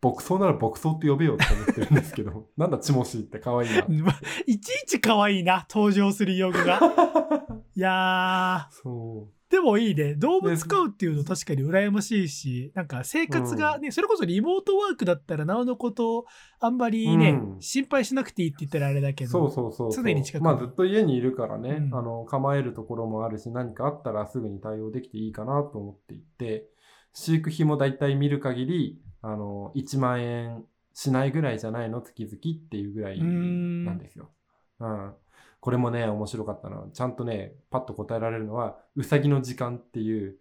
[0.01, 3.85] 牧草なら牧草って呼べよって思ってるんですけど、 なんだチモシーって可愛いな。
[4.03, 4.13] ま
[4.45, 6.79] いちいち可愛いな、登場する用語が。
[7.75, 8.73] いやー。
[8.73, 9.33] そう。
[9.53, 10.15] でもいいね。
[10.15, 16.25] 動物飼うっていうの確かに羨ましいし、なんか生活がね、それこそリモートワークだったらなおのこと
[16.59, 19.29] あんまりね、うん心配しなくていいって言ったらあれだけど。
[19.29, 19.91] そうそうそう。
[19.91, 26.65] 常に近くにまあずっと家にいるからね、うんあの、構えるところもあるし、何かあったらすぐに対応できていいかなと思っていて、
[27.13, 34.31] 飼育費もだいたい見る限り、あの、1万円しないぐらいじゃないの、月々っていうぐらいなんですよ。
[34.79, 35.13] うん。
[35.63, 36.83] これもね、面白かったな。
[36.91, 40.37] ちゃんとね、パッと答えられるのは、うさぎの時間っていう、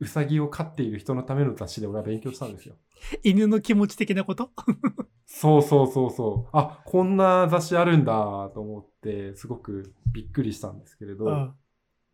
[0.00, 2.74] うさぎを飼っている人のための雑誌で俺は勉強したんですよ。
[3.22, 4.50] 犬の気持ち的なこと？
[5.26, 6.48] そうそうそうそう。
[6.50, 11.54] あ、こんな雑誌あるんだと思って、すごくびっくりしたんですけれど、あ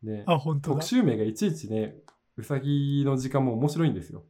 [0.02, 0.86] ね、あ、本当だ特。
[0.86, 1.96] 集名がいちいちね、
[2.36, 4.26] うさぎの時間も面白いんですよ。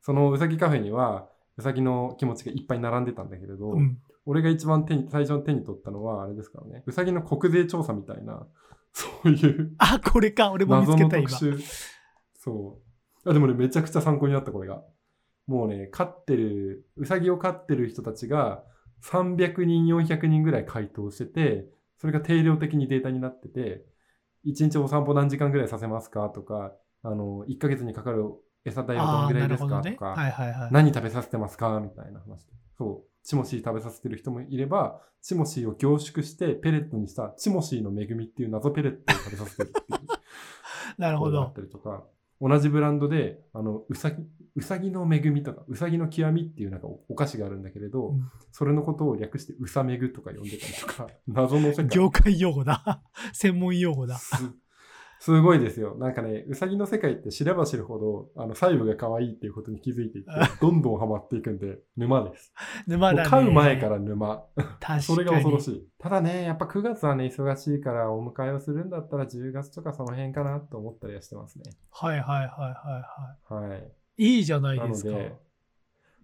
[0.00, 1.28] そのうさぎカフェには、
[1.58, 3.98] うさぎの気持ちがいっぱい並んでたんだけれど、うん。
[4.24, 8.46] 俺が一番手に、最初に手に取ったのは、あれですからね、うさぎの国税調査みたいな、
[8.92, 10.52] そういうあ、これか。
[10.52, 11.30] 俺も見つ謎けた今。
[12.34, 12.80] そ
[13.24, 13.28] う。
[13.28, 14.82] あ、でもね、めちゃくちゃ参考になった、これが。
[15.48, 18.62] もうね、飼ってる、うさぎを飼ってる人たちが
[19.02, 21.68] 300人、400人ぐらい回答してて、
[22.00, 23.84] それが定量的にデータになってて、
[24.46, 28.24] 1日お散歩何時間ぐらいさせますかとか、あの、1ヶ月にかかる
[28.68, 29.48] 餌代はどああ、のぐらない。
[29.48, 30.72] ですかとか、はいはいはい。
[30.72, 32.52] 何食べさせてますかみたいな話で。
[32.76, 33.08] そう。
[33.24, 40.08] チモシー食べさせてる人もいれば、チモシーを凝縮してペレットにしたチモシーの恵みっていう謎ペレットを食べさせてるっていう。
[40.96, 41.52] なるほどっ。
[41.52, 42.04] たりとか、
[42.40, 44.22] 同じブランドで、あの、うさぎ、
[44.54, 51.86] うさぎの恵みとか、うさぎの極みっていうなんかおお菓子があるんだけれど、うんそれのことを略してうさめぐとか呼んでたりとか、 謎の世界。
[51.88, 53.02] 業界用語だ。
[53.32, 54.16] 専門用語だ。
[54.16, 54.34] す
[55.20, 55.96] すごいですよ。
[55.96, 62.52] なんかね、うさぎの世界って知れば知るほど、あの、細部が可愛いっていうことに気づいていって、どんどんハマっていくんで、沼です。
[62.86, 63.28] 沼だね。
[63.28, 64.44] 飼う前から沼。
[64.56, 65.02] 確かに。
[65.02, 65.88] それが恐ろしい。
[65.98, 71.64] ただね、やっぱ9月はね、忙しいからお迎えをするんだったら10月とかその辺かなと思ったりはしてますね。
[71.90, 73.92] はいはいはいはいははい。
[74.18, 74.36] い。
[74.36, 75.16] いいじゃないなですか。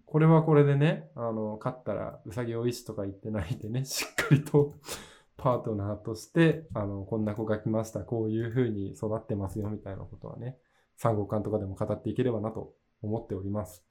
[0.06, 4.74] これはこれでね、あの、勝ったら、うさぎおいしとか言ってないでね、しっかりと
[5.36, 10.56] パートナーとして、あの、こんな子が来ました、こういう風に育ってますよ、みたいなことはね、
[10.96, 13.84] 産後館とかでも語っていければなと思っております。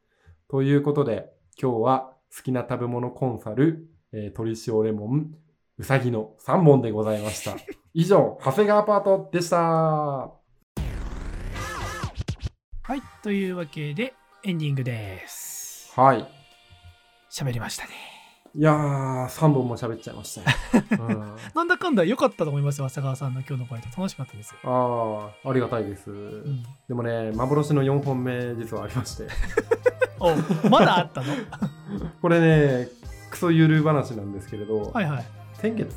[0.50, 1.32] ということで、
[1.62, 5.36] 今日は好きな食べ物コンサル、えー、鶏塩レモン、
[5.78, 7.56] うさぎの3本でございました。
[7.94, 9.58] 以上、長谷川パートでした。
[9.58, 10.32] は
[12.96, 13.02] い。
[13.22, 14.14] というわけで、
[14.44, 15.92] エンディングです。
[16.00, 16.28] はい。
[17.32, 18.13] 喋りましたね。
[18.56, 20.48] いやー、3本も喋っちゃいましたよ。
[21.10, 23.88] うんなんだかんだ良かったと思いますよ、浅川さんの今日のバイト。
[23.98, 24.58] 楽しかったですよ。
[24.64, 26.12] ああ、ありがたいです。
[26.12, 29.28] うん、でもね、幻の4本目、実はありまして。
[30.20, 31.34] おまだあったの？
[32.22, 32.90] これね、
[33.32, 35.26] クソゆる話なんですけれど、はいはい。
[35.56, 35.96] 先月、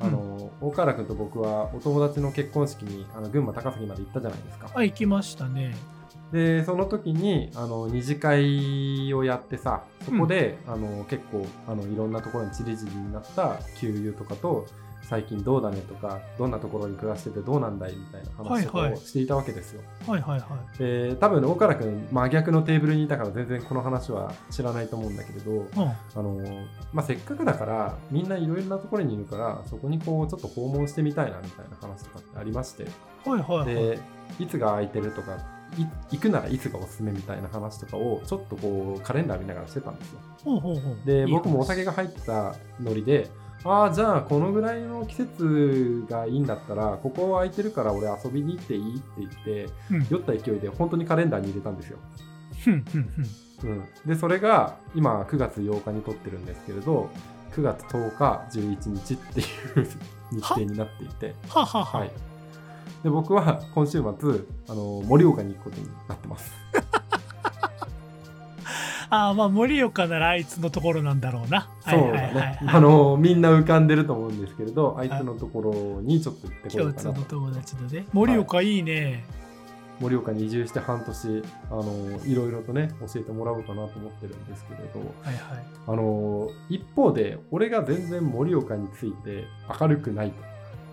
[0.00, 4.68] あの、大河原君と僕はお友達の結婚式にあの群馬高崎まで行ったじゃないですか。
[4.74, 5.76] あ、行きましたね。
[6.32, 14.66] で、その時に、あの、二次会をやってさ、そこで、あの、結構、あの、いろんなところにちりぢりになった給油とかと、
[15.04, 19.82] 最近どうだねとか、どんなところに暮らしててどうなんだいみたいな話をしていたわけですよ。
[20.06, 20.78] はいはいはい。
[20.78, 32.84] で多分大原君真逆のテーブルにいたから全然この話は知らないと思うんだけれど、うん、あのまあ、せっかくだからみんないろいろなところにいるからそこにこうちょっと訪問してみたいなみたいな話とかってありまして
[33.24, 33.66] はいはいはい。
[33.66, 33.98] で
[34.38, 35.38] いつが空いてるとかい
[36.10, 40.20] 行くならいつがおすすめみたいな話とかをちょっとこうカレンダー見ながらしてたんですよ。
[40.44, 41.06] ほうほうほう。
[41.06, 41.68] で僕もお話。
[41.68, 43.28] 酒が入ったノリで
[43.64, 50.06] ああじゃあこのぐらいの季節がいいんだったらここ空いてるから俺遊びに行っていいって言ってうん。
[50.10, 51.98] 酔った勢いで本当にカレンダーに入れたんですよ。
[53.64, 57.10] うん、でそれが今9月8日に撮ってるんですけれど
[57.52, 59.88] 9月10日11日っていう
[60.32, 61.96] 日程になっていて、はあはあは。
[61.98, 62.10] あはい、
[63.02, 66.52] で僕は今週末あの盛岡に行くことになってます。
[69.10, 71.68] ああまあ盛岡ならあいつのところなんだろうな。
[71.88, 72.40] そうだはいはいはいね。
[72.40, 77.14] はいあのみんな浮かんでると思うんですけれどあいつのところにちょっと行ってこよ共うかなと。
[77.14, 78.06] 通の友達のね。
[78.12, 79.24] 盛岡いいね。
[80.00, 81.84] 盛岡に移住して半年あの
[82.24, 85.64] いろいろとね教えてもらおうかなと思ってるんですけれどはいはい。
[85.86, 89.44] あの一方で俺が全然盛岡について
[89.80, 90.32] 明るくない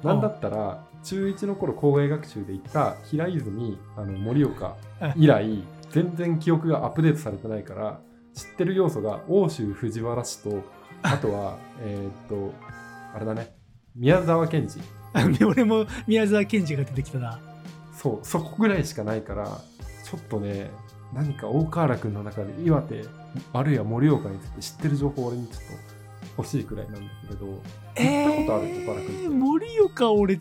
[0.03, 0.07] と。
[0.07, 4.75] なんだったら中1の頃校外学習で行った平泉あの盛岡
[5.15, 7.99] 以来全然記憶がアップデートされてないから
[8.33, 10.63] 知ってる要素が奥州藤原氏と
[11.03, 12.53] あとはえーっと
[13.15, 13.53] あれだね
[13.95, 14.79] 宮沢賢治。
[15.13, 17.39] あ 俺も宮沢賢治が出てきたな。
[17.93, 19.45] そうそこぐらいしかないから
[20.05, 20.71] ちょっとね
[21.13, 23.03] 何か大河原君の中で岩手
[23.51, 25.65] あるいは盛岡について知ってる情報俺にちょっと
[26.37, 27.57] 欲しいくらいなんだけれど行っ
[28.37, 28.69] たことある？
[28.69, 30.39] 大河原君盛岡俺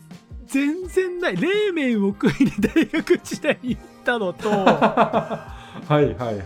[0.51, 1.37] 全然ない。
[1.37, 4.49] 冷麺を食いに大学時代に行ったのと。
[4.51, 5.53] は
[5.91, 6.37] いはいはい。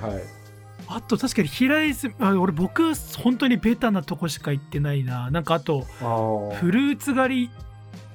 [0.87, 5.31] あと確かに平泉あ俺僕本当にベタなとこしか行ってないな。
[5.31, 5.81] なんかあと
[6.59, 7.49] フルーツ狩り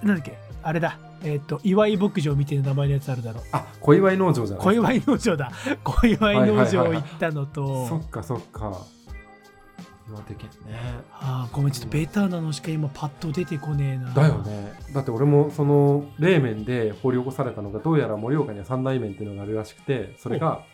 [0.06, 0.38] なんだっけ？
[0.62, 0.96] あれだ。
[1.22, 5.52] えっ、と岩井牧場みたいな名前のやつあるだろあ、小祝農場じゃない小祝農場だ。
[5.84, 8.78] 小祝農場行ったのと、そっかそっか。
[10.10, 10.78] 岩手県ね。
[11.12, 14.72] あーごめんちょっとベタなのしか今パッと出てこねえなだよね。
[14.92, 20.64] だって俺もその冷麺で掘り起こされたのがどうやら盛岡には三大麺っていうのがあるらしくて、それが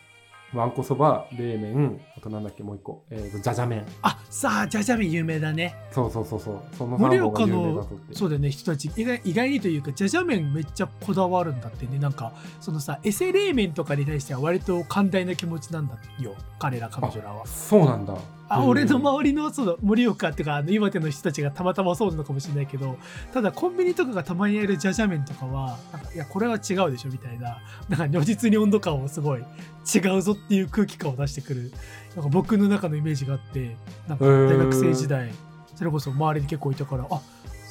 [0.53, 3.85] わんこそば、冷麺、あとなんだっけもう一個、えーと、じゃじゃ麺。
[4.01, 6.61] あさあじゃじゃ麺有名だねそうそうそうそう。
[6.77, 7.85] その盛岡の。
[8.13, 12.31] そうだよね人たち意外意外にというかじゃじゃ麺めっちゃこだわるんだってねなんか
[12.61, 18.15] そのさエセ冷麺とかに対しては割と寛大な気持ちなんだよ彼ら彼女らはそうなんだ。
[18.49, 22.97] あうん俺の周りのその盛岡っていうかあの岩手の人たちがたまたまそうなのかもしれないけど
[23.33, 31.71] ただコンビニとかがたまにやるじゃじゃ麺とかはなんかいやこれは違うでしょみたいななんか如実に温度感をすごい違うぞっていう空気感を出してくる
[32.15, 33.75] なんか僕の中のイメージがあって
[34.07, 35.31] なんか大学生時代
[35.75, 37.21] それこそ周りに結構いたからあ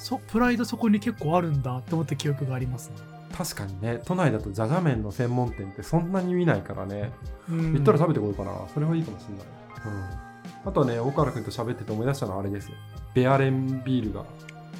[0.07, 2.97] そプライドそこに結構あるんだって思った記憶がありますね。
[3.37, 7.11] 確かにね、都内だとじゃじゃ麺の専門店ってそんなに見ないからね。
[7.51, 8.53] うん行ったら食べてこようかな。
[8.73, 9.47] それはいいかもしれない。
[9.95, 10.26] うん。
[10.67, 12.75] あとはね、岡原君と喋ってて思い出したのはあれですよ。
[13.15, 14.25] ベアレンビールが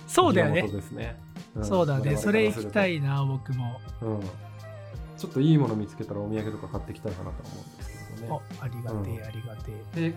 [0.09, 1.17] そうだよねですね。
[1.59, 2.81] んそうだねそれ行きた。
[2.81, 4.21] 我いな僕もうん。
[5.17, 8.65] ちょっといいもの見つけたらお土産とか買ってきたいかなとは思うんですけどあね。
[8.65, 10.17] ありがてえ、うんありがてえで、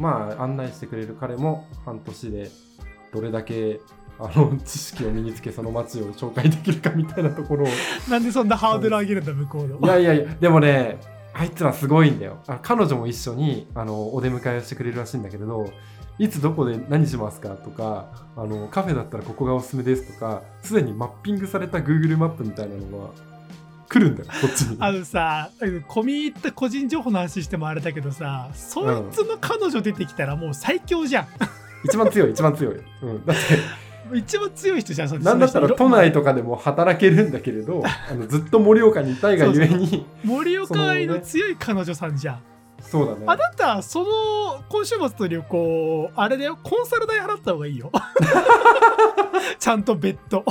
[0.00, 2.50] まあ案内してくれる彼も半年で
[3.12, 3.80] どれだけ
[4.18, 7.68] あの 知識を身につけその街を紹介できるかみたいなところを
[8.10, 10.98] なんでそんなハードル上げるんだ向こうのいやいやいや、でもね、
[11.34, 12.42] あいつらすごいんだよ。
[12.46, 15.68] あ彼女も一緒にあのお出迎えをしてくれるらしいんだけれど、
[16.18, 18.06] いつどこで何しますかとか
[18.36, 23.10] あの、カフェだったらここがおすすめですとか、すでにマッピングされた Google マップみたいなのが
[23.88, 24.76] 来るんだよ、こっちに。
[24.78, 31.26] あのさ込み入った個人情報の話してもあれだけどさそいつの彼女出てきたらもう最強じゃん、
[31.84, 32.76] 一番強い、一番強い。
[33.02, 33.42] うん、だって、
[34.12, 42.42] 一番強い人じゃんそなんだったら都内とかでも働けるんだけれど、 あのずっと盛岡にいたいがゆえに、盛岡愛の強い彼女さんじゃん、
[42.80, 43.24] そうだね。
[43.26, 46.58] あなたその今週末の旅行あれだよ。
[46.62, 47.90] コンサル代払った方がいいよ。
[49.58, 50.44] ちゃんと別途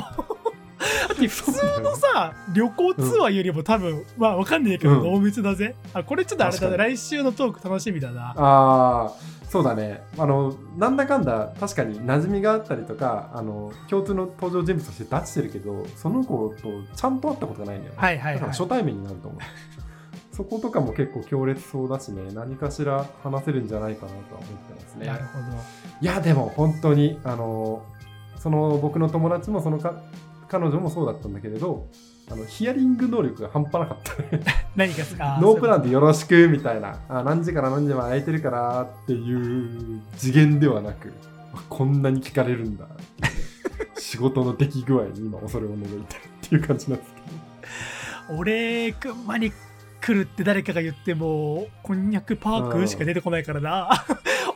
[1.07, 5.11] だって普通のさ旅行ツアーよりも多分、まあわかんないけどうん。
[5.13, 8.33] 濃密だぜ、あこれちょっとあれだね確か来週のトーク楽しみだな。
[8.37, 9.11] ああ
[9.49, 10.01] そうだね。
[10.17, 18.33] あのなんだかんだ確かに馴染みがあったりとかあの共通の登場人物として出してるけどその子とちゃんと会ったことがないんだよね、はいはいはい。
[18.35, 19.41] だから初対面になると思う。
[20.35, 22.33] そことかも結構強烈そうだしね。
[22.33, 25.05] 何かしら話せるんじゃないかなとは思ってますね。
[25.05, 25.45] なるほど。
[26.01, 27.85] いやでも本当にあの
[28.39, 30.01] その僕の友達もそのか
[30.53, 31.87] 彼女もそうだったんだけれど
[32.31, 34.21] あのヒアリング能力が半端なかった。
[34.37, 34.43] ね
[34.77, 35.39] 何かすか？
[35.41, 36.99] ノープランでよろしくみたいな。
[37.09, 41.11] あ何時から何時まで空いてるからっていう次元ではなく
[41.53, 42.85] あこんなに聞かれるんだ。
[43.97, 47.19] 仕事の出来具合に今恐れをのいてるっていう感じなんですけ
[48.35, 48.37] ど。
[48.39, 49.51] 俺群馬に
[50.01, 53.89] 来るって誰かが言ってもこんにゃくパークしか出てこないからな。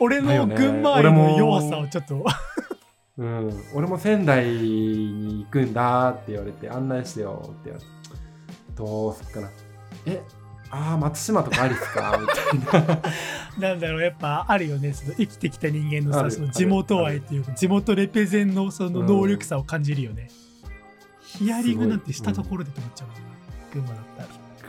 [0.00, 2.24] 俺の群馬愛の弱さをちょっと
[3.18, 7.90] うん、俺も仙台に行くんだって言われて案内してよって言われて。
[8.76, 9.50] どうすっかな。
[10.06, 10.22] え
[10.70, 12.16] ああ松島とかありっすか？
[12.54, 13.02] みたいな。
[13.70, 14.92] なんだろうやっぱあるよね。
[14.92, 20.28] その生きてきた人間のさその地元愛っていうか地元レペゼンのその能力差を感じるよね、
[21.22, 23.22] ヒアリングなんてしたところで止まっちゃうもんな、
[23.72, 24.28] 群馬だったら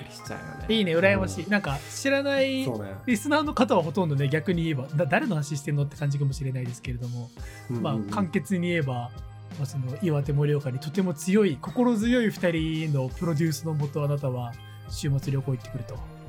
[0.09, 1.51] しちゃうよねいいね羨ましい、うん。
[1.51, 2.65] なんか知らない
[3.05, 7.29] リスナーの方はほとんどね逆に言えばだ誰の話してんのって感じかもしれないですけれども、
[7.69, 8.05] まあうんうん。
[8.05, 14.53] うん簡潔に言えば、まあ、その岩手盛岡にとても強い心強い2人のプロデュースのもとあなたは
[14.89, 16.19] 週末旅行行ってくると。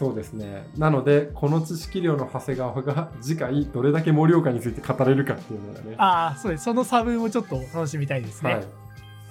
[0.00, 0.66] そうですね。
[0.78, 6.64] なので、この知識量の長谷川が次回どれだけ盛岡について語れるかっていうのがね、ああそうです。
[6.64, 8.64] その差分をちょっと楽しみたいですね、はい、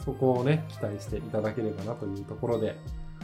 [0.05, 2.77] そこをね、期待していただければなというところで、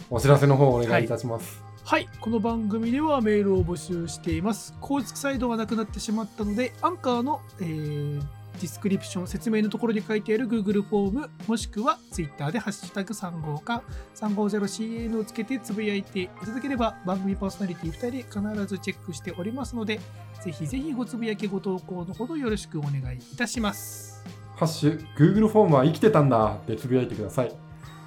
[0.09, 1.63] お知らせの方をお願いいたします。
[1.83, 4.73] はい、この番組ではメールを募集しています。
[4.81, 8.21] 公式サイトがなくなってしまったので、アンカーの、えー
[8.55, 13.83] ディスクリプション、説明のところに書いてある Google フォーム、もしくは Twitter でハッシュタグ350か
[14.15, 19.99] 350CN をつけてつぶやいていただければ、番組パーソナリティ2人必ずチェックしておりますので、
[20.41, 24.23] ぜひぜひごつぶやきご投稿のほどよろしくお願いいたします。
[24.55, 27.53] ハッシュ、Google フォームは生きてたんだってつぶやいてください。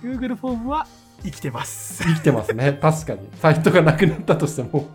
[0.02, 0.86] Google フォームは
[1.22, 2.02] 生きてます。
[2.02, 2.72] 生きてますね。
[2.80, 3.28] 確かに。
[3.40, 4.88] サイトがなくなったとしても、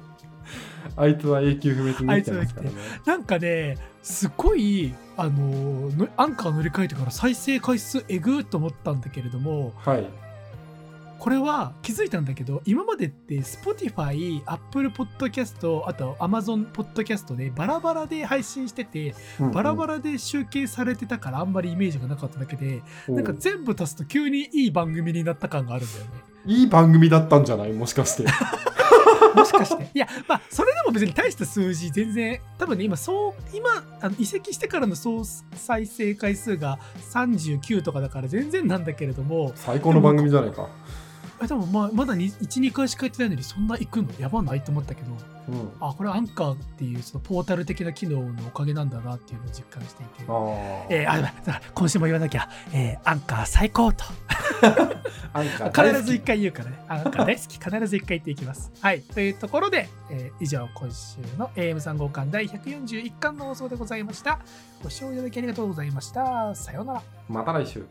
[0.96, 2.76] あいつは永久不滅に生きてますからね。
[3.06, 10.08] なんかね、すごい、あののアンカー乗り換えてから再生回数えぐーっと思ったんだけれども、はい。
[11.24, 19.16] これは気づいたんだけど、今までって Spotify、Apple Podcast、あと Amazon Podcast でバラバラで配信してて、
[19.54, 19.94] バラバラ。
[19.94, 26.12] ラで集計されてたからあんまりイメージがなかっただけで、なんか全部足すと急にいい番組になった感があるんだよね。
[26.46, 27.72] いい番組だったんじゃない？
[27.72, 28.24] もしかして。
[29.34, 29.90] もしかして。
[29.94, 33.70] いや、まあ、それでも別に大した数字、全然、多分ね、今、そう、今、
[34.02, 35.24] あの移籍してからの総
[35.56, 36.80] 再生回数が
[37.14, 40.68] 39とかだから全然なんだけれども、最高の番組じゃないか。
[41.44, 44.08] えでもまあまだ1、2回しかやってないのにそんな行くの？
[44.20, 45.12] やばないと思ったけど、
[45.50, 45.72] うん。
[45.80, 50.24] あ、これアンカーっていうそのポータル的な機能のおかげなんだなっていうのを実感していて。
[50.28, 50.88] ああ。
[50.90, 54.04] えーあ、今週も言わなきゃ、えーアンカー最高と。
[55.34, 56.80] アンカー必ず一回言うからね。
[56.88, 57.58] アンカー大好き。
[57.58, 58.72] 必ず一回言っていきます。
[58.80, 59.02] はい。
[59.02, 64.40] というところで、えー以上、今週の AM3 号館第141巻の放送でございました。
[64.82, 66.56] ご視聴いただきありがとうございました。
[66.56, 67.04] さようなら。
[67.28, 67.86] また来週。